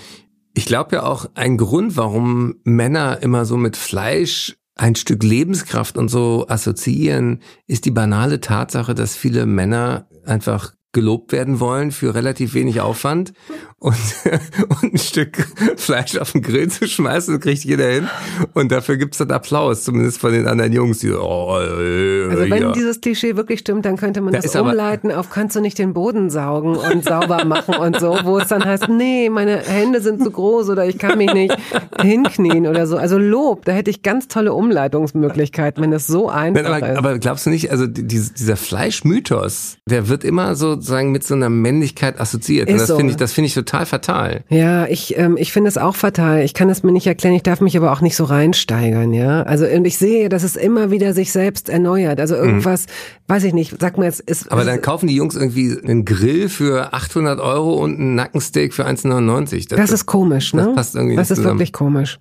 [0.54, 5.96] Ich glaube ja auch, ein Grund, warum Männer immer so mit Fleisch ein Stück Lebenskraft
[5.96, 12.14] und so assoziieren, ist die banale Tatsache, dass viele Männer einfach gelobt werden wollen für
[12.14, 13.34] relativ wenig Aufwand
[13.78, 13.94] und,
[14.82, 15.36] und ein Stück
[15.76, 18.08] Fleisch auf den Grill zu schmeißen, kriegt jeder hin.
[18.54, 22.62] Und dafür gibt's dann Applaus, zumindest von den anderen Jungs, die oh, äh, Also wenn
[22.62, 22.72] ja.
[22.72, 25.92] dieses Klischee wirklich stimmt, dann könnte man Da das umleiten auf kannst du nicht den
[25.92, 30.22] Boden saugen und sauber machen und so, wo es dann heißt, nee, meine Hände sind
[30.22, 31.54] zu groß oder ich kann mich nicht
[32.00, 32.96] hinknien oder so.
[32.96, 36.98] Also Lob, da hätte ich ganz tolle Umleitungsmöglichkeiten, wenn es so einfach Nein, aber, ist.
[36.98, 41.34] aber glaubst du nicht, also die- die- dieser Fleischmythos, der wird immer sozusagen mit so
[41.34, 42.68] einer Männlichkeit assoziiert.
[42.68, 42.96] Und Ist das so.
[42.96, 44.44] finde ich, das finde ich total fatal.
[44.48, 46.42] Ja, ich, ähm, ich finde es auch fatal.
[46.42, 47.34] Ich kann es mir nicht erklären.
[47.34, 49.42] Ich darf mich aber auch nicht so reinsteigern, ja.
[49.42, 52.20] Also und ich sehe, dass es immer wieder sich selbst erneuert.
[52.20, 52.86] Also irgendwas,
[53.28, 53.74] weiß ich nicht.
[53.80, 54.46] Sag mir jetzt, ist.
[54.46, 54.52] Mhm.
[54.52, 58.86] Aber dann kaufen die Jungs irgendwie einen Grill für 800 Euro und einen Nackensteak für
[58.86, 59.74] 1,99.
[59.74, 60.66] das ist komisch, ne?
[60.66, 61.58] das passt irgendwie Das ist zusammen.
[61.58, 62.18] wirklich komisch.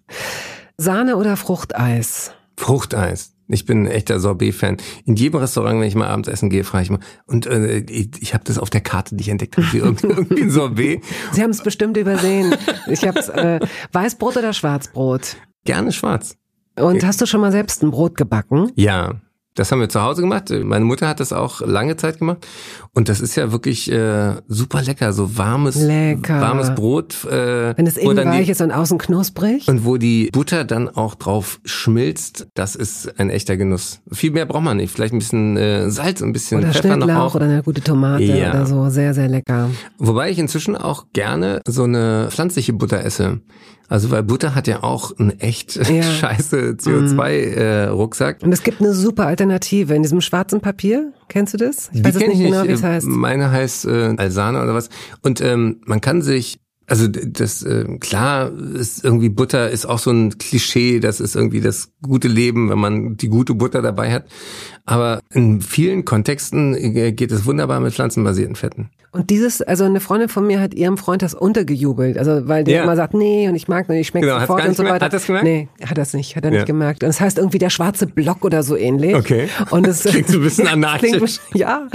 [0.77, 2.31] Sahne oder Fruchteis?
[2.57, 3.34] Fruchteis.
[3.47, 4.77] Ich bin ein echter Sorbet-Fan.
[5.05, 8.09] In jedem Restaurant, wenn ich mal abends essen gehe, frage ich mal, und äh, ich,
[8.19, 11.03] ich habe das auf der Karte nicht entdeckt, haben Sie irgendwie, irgendwie ein Sorbet?
[11.31, 12.55] Sie haben es bestimmt übersehen.
[12.87, 13.59] Ich hab's äh,
[13.91, 15.37] Weißbrot oder Schwarzbrot?
[15.63, 16.37] Gerne schwarz.
[16.77, 18.71] Und hast du schon mal selbst ein Brot gebacken?
[18.75, 19.21] Ja,
[19.55, 20.49] das haben wir zu Hause gemacht.
[20.63, 22.45] Meine Mutter hat das auch lange Zeit gemacht.
[22.93, 25.11] Und das ist ja wirklich äh, super lecker.
[25.13, 26.39] So warmes, Lecker.
[26.41, 27.25] warmes Brot.
[27.25, 29.67] Äh, Wenn es innen dann die- weich ist und außen knusprig?
[29.67, 34.01] Und wo die Butter dann auch drauf schmilzt, das ist ein echter Genuss.
[34.11, 34.93] Viel mehr braucht man nicht.
[34.93, 37.35] Vielleicht ein bisschen äh, Salz, ein bisschen Oder Pfeffer noch auch.
[37.35, 38.49] oder eine gute Tomate Ja.
[38.51, 38.89] oder so.
[38.89, 39.69] Sehr, sehr lecker.
[39.97, 43.39] Wobei ich inzwischen auch gerne so eine pflanzliche Butter esse.
[43.87, 46.01] Also weil Butter hat ja auch einen echt Ja.
[46.19, 48.41] Scheiße CO2-Rucksack.
[48.43, 51.13] Und es gibt eine super Alternative in diesem schwarzen Papier.
[51.27, 51.89] Kennst du das?
[51.93, 53.07] Ich weiß jetzt kenn nicht genau, wie es Äh, heißt.
[53.07, 54.89] Meine heißt äh, Alsana oder was.
[55.21, 60.11] Und ähm, man kann sich, also das äh, klar ist irgendwie Butter ist auch so
[60.11, 60.99] ein Klischee.
[60.99, 64.25] Das ist irgendwie das gute Leben, wenn man die gute Butter dabei hat.
[64.85, 68.89] Aber in vielen Kontexten äh, geht es wunderbar mit pflanzenbasierten Fetten.
[69.11, 72.17] Und dieses, also eine Freundin von mir hat ihrem Freund das untergejubelt.
[72.17, 72.83] Also weil der Ja.
[72.83, 75.05] immer sagt, nee, und ich mag nicht, ich schmecke Genau, sofort und so weiter.
[75.05, 75.45] Hat er's gemerkt?
[75.45, 76.57] Nee, hat das nicht, hat er Ja.
[76.57, 77.01] nicht gemerkt.
[77.01, 79.15] Und es heißt irgendwie der schwarze Block oder so ähnlich.
[79.15, 79.47] Okay.
[79.71, 81.39] Und es Klingt so ein bisschen anarchisch.
[81.53, 81.87] Ja,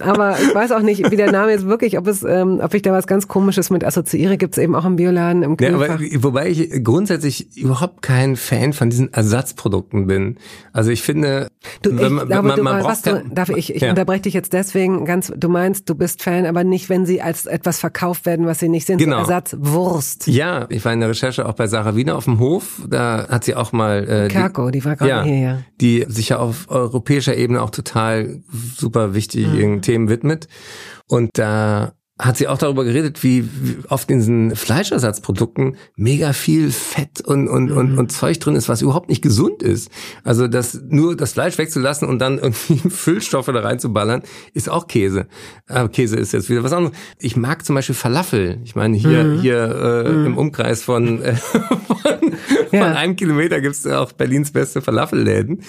[0.00, 2.82] aber ich weiß auch nicht, wie der Name jetzt wirklich, ob es, ähm, ob ich
[2.82, 6.48] da was ganz Komisches mit assoziiere, gibt's eben auch im Bioladen im Ja, aber wobei
[6.50, 10.36] ich grundsätzlich überhaupt kein Fan von diesen Ersatzprodukten bin.
[10.72, 11.48] Also ich finde,
[11.82, 13.90] Du, ich man, glaube, man, du, man was braucht du, darf ich, ich Ja.
[13.90, 17.46] unterbreche dich jetzt deswegen ganz, du meinst, du bist Fan, aber nicht, wenn sie als
[17.46, 19.16] etwas verkauft werden, was sie nicht sind, Genau.
[19.24, 20.26] so Ersatzwurst.
[20.28, 22.82] Ja, ich war in der Recherche auch bei Sarah Wiener auf dem Hof.
[22.88, 25.58] Da hat sie auch mal äh, Kerko, die war gerade ja, hier, ja.
[25.80, 28.40] die sich ja auf europäischer Ebene auch total
[28.76, 29.82] super wichtigen Mhm.
[29.82, 30.48] Themen widmet.
[31.08, 36.70] Und da hat sie auch darüber geredet, wie, wie oft in diesen Fleischersatzprodukten mega viel
[36.72, 37.98] Fett und, und, und, Mhm.
[37.98, 39.90] und Zeug drin ist, was überhaupt nicht gesund ist.
[40.24, 45.26] Also das nur das Fleisch wegzulassen und dann irgendwie Füllstoffe da reinzuballern, ist auch Käse.
[45.68, 46.96] Aber Käse ist jetzt wieder was anderes.
[47.20, 48.60] Ich mag zum Beispiel Falafel.
[48.64, 49.40] Ich meine, hier, Mhm.
[49.40, 52.32] hier äh, im Umkreis von, äh, von,
[52.72, 52.84] Ja.
[52.84, 55.62] von einem Kilometer gibt's auch Berlins beste Falafelläden.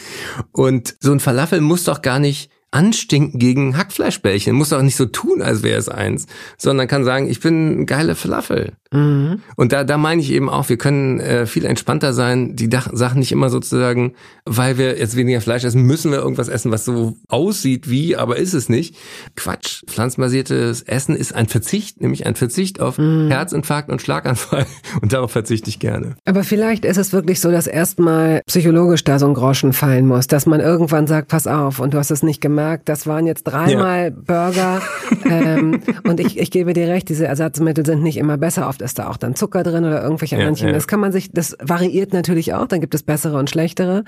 [0.52, 4.56] Und so ein Falafel muss doch gar nicht anstinken gegen Hackfleischbällchen.
[4.56, 7.86] Muss doch nicht so tun, als wäre es eins, sondern kann sagen, ich bin ein
[7.86, 8.74] geiler Falafel.
[8.92, 9.42] Mhm.
[9.56, 12.90] Und da, da meine ich eben auch, wir können äh, viel entspannter sein, die Dach
[12.92, 14.14] Sachen nicht immer sozusagen,
[14.46, 18.38] weil wir jetzt weniger Fleisch essen, müssen wir irgendwas essen, was so aussieht wie, aber
[18.38, 18.96] ist es nicht.
[19.36, 19.84] Quatsch.
[19.88, 23.30] Pflanzenbasiertes Essen ist ein Verzicht, nämlich ein Verzicht auf Mhm.
[23.30, 24.66] Herzinfarkt und Schlaganfall.
[25.02, 26.16] Und darauf verzichte ich gerne.
[26.26, 30.28] Aber vielleicht ist es wirklich so, dass erstmal psychologisch da so ein Groschen fallen muss,
[30.28, 33.44] dass man irgendwann sagt, pass auf, und du hast es nicht gemerkt, das waren jetzt
[33.44, 34.82] dreimal Burger.
[35.30, 38.68] ähm, und ich, ich gebe dir recht, diese Ersatzmittel sind nicht immer besser.
[38.68, 40.74] Auf oft ist da auch dann Zucker drin oder irgendwelche anderen ja, ja.
[40.74, 44.04] Das kann man sich, das variiert natürlich auch, dann gibt es bessere und schlechtere.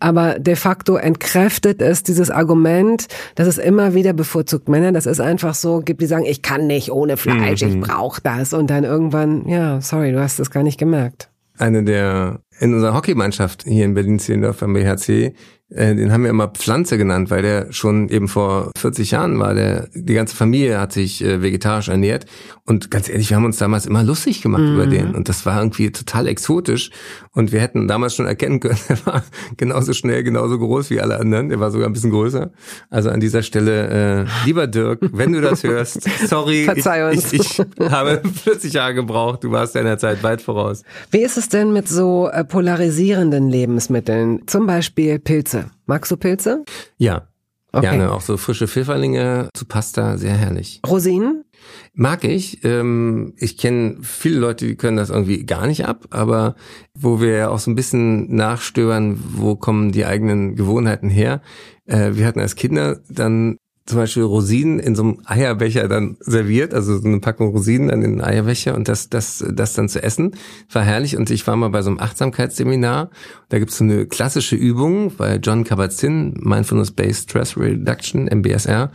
[0.00, 4.92] Aber de facto entkräftet es dieses Argument, dass es immer wieder bevorzugt Männer.
[4.92, 7.68] Das ist einfach so, gibt die sagen, ich kann nicht ohne Fleisch, mhm.
[7.68, 8.52] ich brauche das.
[8.52, 11.30] Und dann irgendwann, ja, sorry, du hast das gar nicht gemerkt.
[11.56, 15.34] Eine der in unserer Hockeymannschaft hier in Berlin-Zehlendorf beim BHC
[15.74, 19.54] äh, den haben wir immer Pflanze genannt, weil der schon eben vor 40 Jahren war.
[19.54, 22.26] Der, die ganze Familie hat sich äh, vegetarisch ernährt.
[22.64, 24.74] Und ganz ehrlich, wir haben uns damals immer lustig gemacht mhm.
[24.74, 25.14] über den.
[25.14, 26.90] Und das war irgendwie total exotisch.
[27.32, 29.24] Und wir hätten damals schon erkennen können, er war
[29.56, 31.48] genauso schnell, genauso groß wie alle anderen.
[31.48, 32.52] Der war sogar ein bisschen größer.
[32.88, 37.32] Also an dieser Stelle, äh, lieber Dirk, wenn du das hörst, sorry, Verzeih uns.
[37.32, 39.42] Ich, ich habe 40 Jahre gebraucht.
[39.42, 40.84] Du warst deiner Zeit weit voraus.
[41.10, 44.42] Wie ist es denn mit so äh, polarisierenden Lebensmitteln?
[44.46, 45.63] Zum Beispiel Pilze.
[45.86, 46.64] Magst du Pilze?
[46.96, 47.28] Ja.
[47.72, 47.88] Okay.
[47.88, 50.80] Gerne, auch so frische Pfifferlinge zu Pasta, sehr herrlich.
[50.86, 51.44] Rosinen?
[51.92, 52.62] Mag ich.
[52.64, 56.54] Ähm, ich kenne viele Leute, die können das irgendwie gar nicht ab, aber
[56.96, 61.42] wo wir ja auch so ein bisschen nachstöbern, wo kommen die eigenen Gewohnheiten her.
[61.86, 63.56] Äh, wir hatten als Kinder dann
[63.86, 68.00] zum Beispiel Rosinen in so einem Eierbecher dann serviert, also so eine Packung Rosinen an
[68.00, 70.34] den Eierbecher und das, das, das dann zu essen,
[70.72, 71.18] war herrlich.
[71.18, 73.10] Und ich war mal bei so einem Achtsamkeitsseminar.
[73.50, 78.90] Da gibt's so eine klassische Übung bei John Kabat-Zinn, Mindfulness-Based Stress Reduction, MBSR.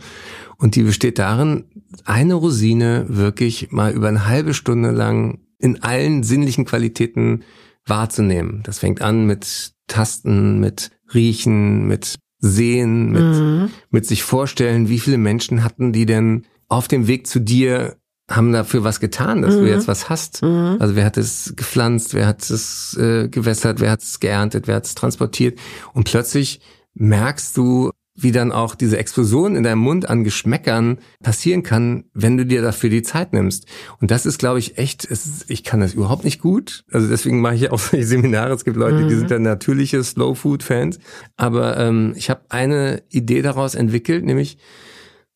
[0.56, 1.64] Und die besteht darin,
[2.04, 7.44] eine Rosine wirklich mal über eine halbe Stunde lang in allen sinnlichen Qualitäten
[7.86, 8.62] wahrzunehmen.
[8.64, 13.70] Das fängt an mit Tasten, mit Riechen, mit sehen, mit, mhm.
[13.90, 17.96] mit sich vorstellen, wie viele Menschen hatten die denn auf dem Weg zu dir
[18.30, 19.60] haben dafür was getan, dass mhm.
[19.60, 20.42] du jetzt was hast.
[20.42, 20.76] Mhm.
[20.78, 24.76] Also wer hat es gepflanzt, wer hat es äh, gewässert, wer hat es geerntet, wer
[24.76, 25.58] hat es transportiert.
[25.92, 26.60] Und plötzlich
[26.94, 32.36] merkst du, wie dann auch diese Explosion in deinem Mund an Geschmäckern passieren kann, wenn
[32.36, 33.66] du dir dafür die Zeit nimmst.
[34.00, 36.84] Und das ist, glaube ich, echt, ist, ich kann das überhaupt nicht gut.
[36.90, 38.52] Also deswegen mache ich auch solche Seminare.
[38.52, 39.08] Es gibt Leute, mhm.
[39.08, 40.98] die sind dann natürliche Slow Food Fans.
[41.36, 44.58] Aber ähm, ich habe eine Idee daraus entwickelt, nämlich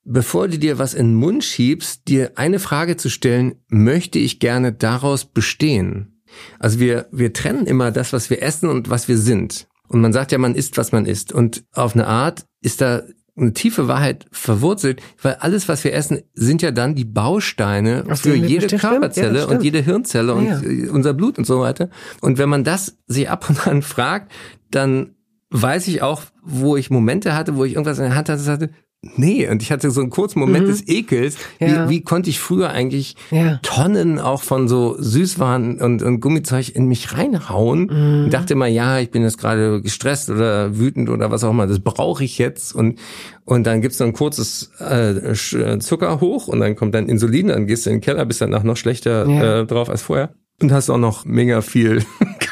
[0.05, 4.41] bevor du dir was in den Mund schiebst, dir eine Frage zu stellen, möchte ich
[4.41, 6.23] gerne daraus bestehen?
[6.59, 9.69] Also wir, wir trennen immer das, was wir essen und was wir sind.
[9.89, 11.33] Und man sagt ja, man isst, was man isst.
[11.33, 13.03] Und auf eine Art ist da
[13.37, 18.21] eine tiefe Wahrheit verwurzelt, weil alles, was wir essen, sind ja dann die Bausteine Aus
[18.21, 20.65] für jede Körperzelle ja, und jede Hirnzelle ja, und.
[20.65, 21.91] Äh, unser Blut und so weiter.
[22.21, 24.31] Und wenn man das sich ab und an fragt,
[24.71, 25.15] dann
[25.51, 28.71] weiß ich auch, wo ich Momente hatte, wo ich irgendwas in der Hand hatte,
[29.17, 30.71] Nee, und ich hatte so einen kurzen Moment mhm.
[30.71, 31.37] des Ekels.
[31.59, 31.89] Ja.
[31.89, 33.59] Wie, wie konnte ich früher eigentlich ja.
[33.63, 37.87] Tonnen auch von so Süßwaren und, und Gummizeug in mich reinhauen?
[37.91, 38.25] Mhm.
[38.25, 41.67] Und dachte immer, ja, ich bin jetzt gerade gestresst oder wütend oder was auch immer,
[41.67, 42.75] das brauche ich jetzt.
[42.75, 42.99] Und,
[43.45, 45.35] und dann gibt's so ein kurzes äh,
[45.79, 48.63] Zucker hoch und dann kommt dann Insulin, dann gehst du in den Keller, bist danach
[48.63, 49.61] noch schlechter ja.
[49.61, 52.05] äh, drauf als vorher und hast auch noch mega viel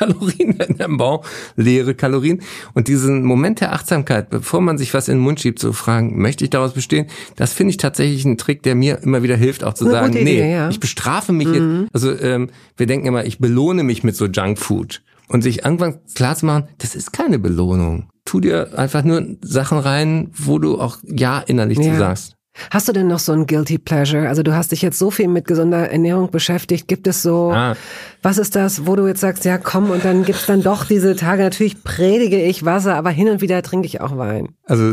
[0.07, 1.25] Kalorien in deinem Bauch,
[1.57, 2.43] leere Kalorien.
[2.75, 6.21] Und diesen Moment der Achtsamkeit, bevor man sich was in den Mund schiebt, zu fragen,
[6.21, 9.65] möchte ich daraus bestehen, das finde ich tatsächlich ein Trick, der mir immer wieder hilft,
[9.65, 10.69] auch zu Eine sagen, nee, ja.
[10.69, 11.83] ich bestrafe mich mhm.
[11.83, 11.95] jetzt.
[11.95, 15.03] Also ähm, wir denken immer, ich belohne mich mit so Junkfood.
[15.29, 18.11] Und sich irgendwann klar zu machen, das ist keine Belohnung.
[18.27, 21.93] Tu dir einfach nur Sachen rein, wo du auch Ja innerlich ja.
[21.93, 22.35] zu sagst.
[22.71, 24.29] Hast du denn noch so ein Guilty Pleasure?
[24.29, 26.87] Also du hast dich jetzt so viel mit gesunder Ernährung beschäftigt.
[26.87, 27.77] Gibt es so, ah.
[28.23, 31.17] was ist das, wo du jetzt sagst, ja komm, und dann gibt's dann doch diese
[31.17, 34.51] Tage, natürlich predige ich Wasser, aber hin und wieder trinke ich auch Wein.
[34.67, 34.85] Also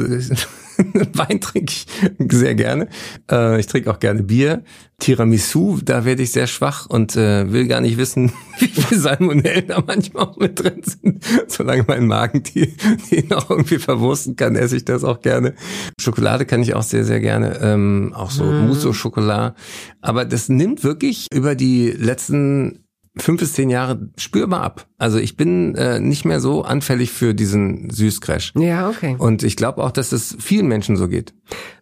[1.14, 1.88] Wein trinke ich
[2.32, 2.88] sehr gerne.
[3.30, 4.64] Äh, ich trinke auch gerne Bier.
[5.00, 9.68] Tiramisu, da werde ich sehr schwach und äh, will gar nicht wissen, wie viele Salmonellen
[9.68, 11.24] da manchmal auch mit drin sind.
[11.48, 12.76] Solange mein Magen die,
[13.10, 15.54] die noch irgendwie verwursten kann, esse ich das auch gerne.
[16.00, 17.60] Schokolade kann ich auch sehr, sehr gerne.
[17.62, 18.68] Ähm, auch so mm.
[18.68, 19.56] Mousse-Schokolade.
[20.02, 22.84] Aber das nimmt wirklich über die letzten
[23.20, 24.88] fünf bis zehn Jahre spürbar ab.
[24.98, 28.54] Also ich bin äh, nicht mehr so anfällig für diesen Süßcrash.
[28.58, 29.16] Ja, okay.
[29.18, 31.34] Und ich glaube auch, dass es vielen Menschen so geht.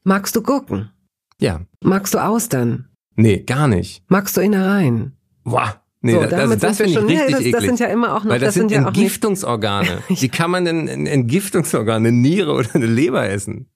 [0.04, 0.92] Magst du Gurken?
[1.40, 1.62] Ja.
[1.84, 2.88] Magst du Austern?
[3.16, 4.04] Nee, gar nicht.
[4.08, 5.14] Magst du Innereien?
[5.44, 5.82] Boah.
[6.02, 7.52] Nee, so, das, also das finde ich richtig nee, das, eklig.
[7.54, 10.04] Das sind ja immer auch noch, Weil das, das sind, sind ja Entgiftungsorgane.
[10.08, 13.68] Wie kann man denn Entgiftungsorgane, eine Niere oder eine Leber essen?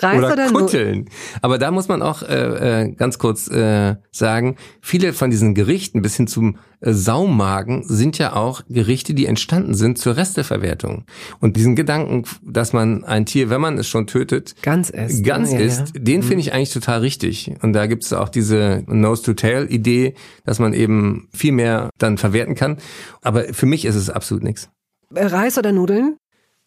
[0.00, 1.08] Reis oder, oder Kutteln.
[1.42, 6.02] Aber da muss man auch äh, äh, ganz kurz äh, sagen, viele von diesen Gerichten
[6.02, 11.04] bis hin zum äh, Saumagen sind ja auch Gerichte, die entstanden sind zur Resteverwertung.
[11.40, 15.52] Und diesen Gedanken, dass man ein Tier, wenn man es schon tötet, ganz isst, ganz
[15.52, 16.00] ja, isst ja.
[16.00, 16.24] den mhm.
[16.24, 17.52] finde ich eigentlich total richtig.
[17.62, 22.78] Und da gibt es auch diese Nose-to-Tail-Idee, dass man eben viel mehr dann verwerten kann.
[23.22, 24.70] Aber für mich ist es absolut nichts.
[25.10, 26.16] Reis oder Nudeln?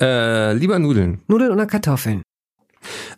[0.02, 1.22] Äh, lieber Nudeln.
[1.28, 2.24] Nudeln oder Kartoffeln?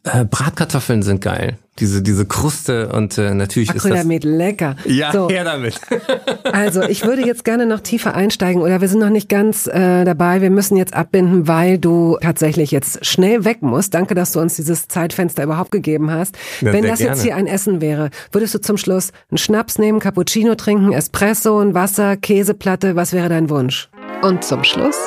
[0.03, 1.57] Äh, Bratkartoffeln sind geil.
[1.79, 4.37] Diese, diese Kruste und äh, natürlich Acrylamid, ist das...
[4.37, 4.75] lecker.
[4.85, 5.27] Ja, so.
[5.27, 5.79] her damit.
[6.43, 10.03] also ich würde jetzt gerne noch tiefer einsteigen oder wir sind noch nicht ganz äh,
[10.03, 10.41] dabei.
[10.41, 13.95] Wir müssen jetzt abbinden, weil du tatsächlich jetzt schnell weg musst.
[13.95, 16.37] Danke, dass du uns dieses Zeitfenster überhaupt gegeben hast.
[16.61, 17.15] Ja, Wenn das gerne.
[17.15, 21.59] jetzt hier ein Essen wäre, würdest du zum Schluss einen Schnaps nehmen, Cappuccino trinken, Espresso,
[21.59, 22.95] ein Wasser, Käseplatte?
[22.95, 23.89] Was wäre dein Wunsch?
[24.21, 24.97] Und zum Schluss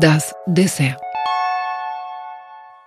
[0.00, 1.07] das Dessert.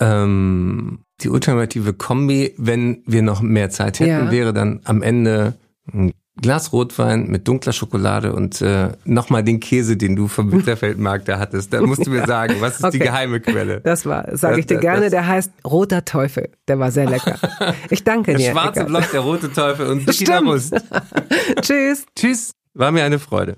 [0.02, 4.32] Ähm, die ultimative Kombi, wenn wir noch mehr Zeit hätten, ja.
[4.32, 5.54] wäre dann am Ende
[5.94, 11.28] ein Glas Rotwein mit dunkler Schokolade und äh, nochmal den Käse, den du vom Winterfeldmarkt
[11.28, 11.74] da hattest.
[11.74, 12.98] Da musst du mir sagen, was ist okay.
[12.98, 13.82] die geheime Quelle?
[13.82, 16.50] Das war, sage ich dir das, gerne, das, der heißt Roter Teufel.
[16.68, 17.38] Der war sehr lecker.
[17.90, 18.46] Ich danke dir.
[18.46, 20.72] Der schwarze Block, der rote Teufel und Stimmt.
[21.62, 22.06] Tschüss.
[22.16, 22.52] Tschüss.
[22.74, 23.58] War mir eine Freude.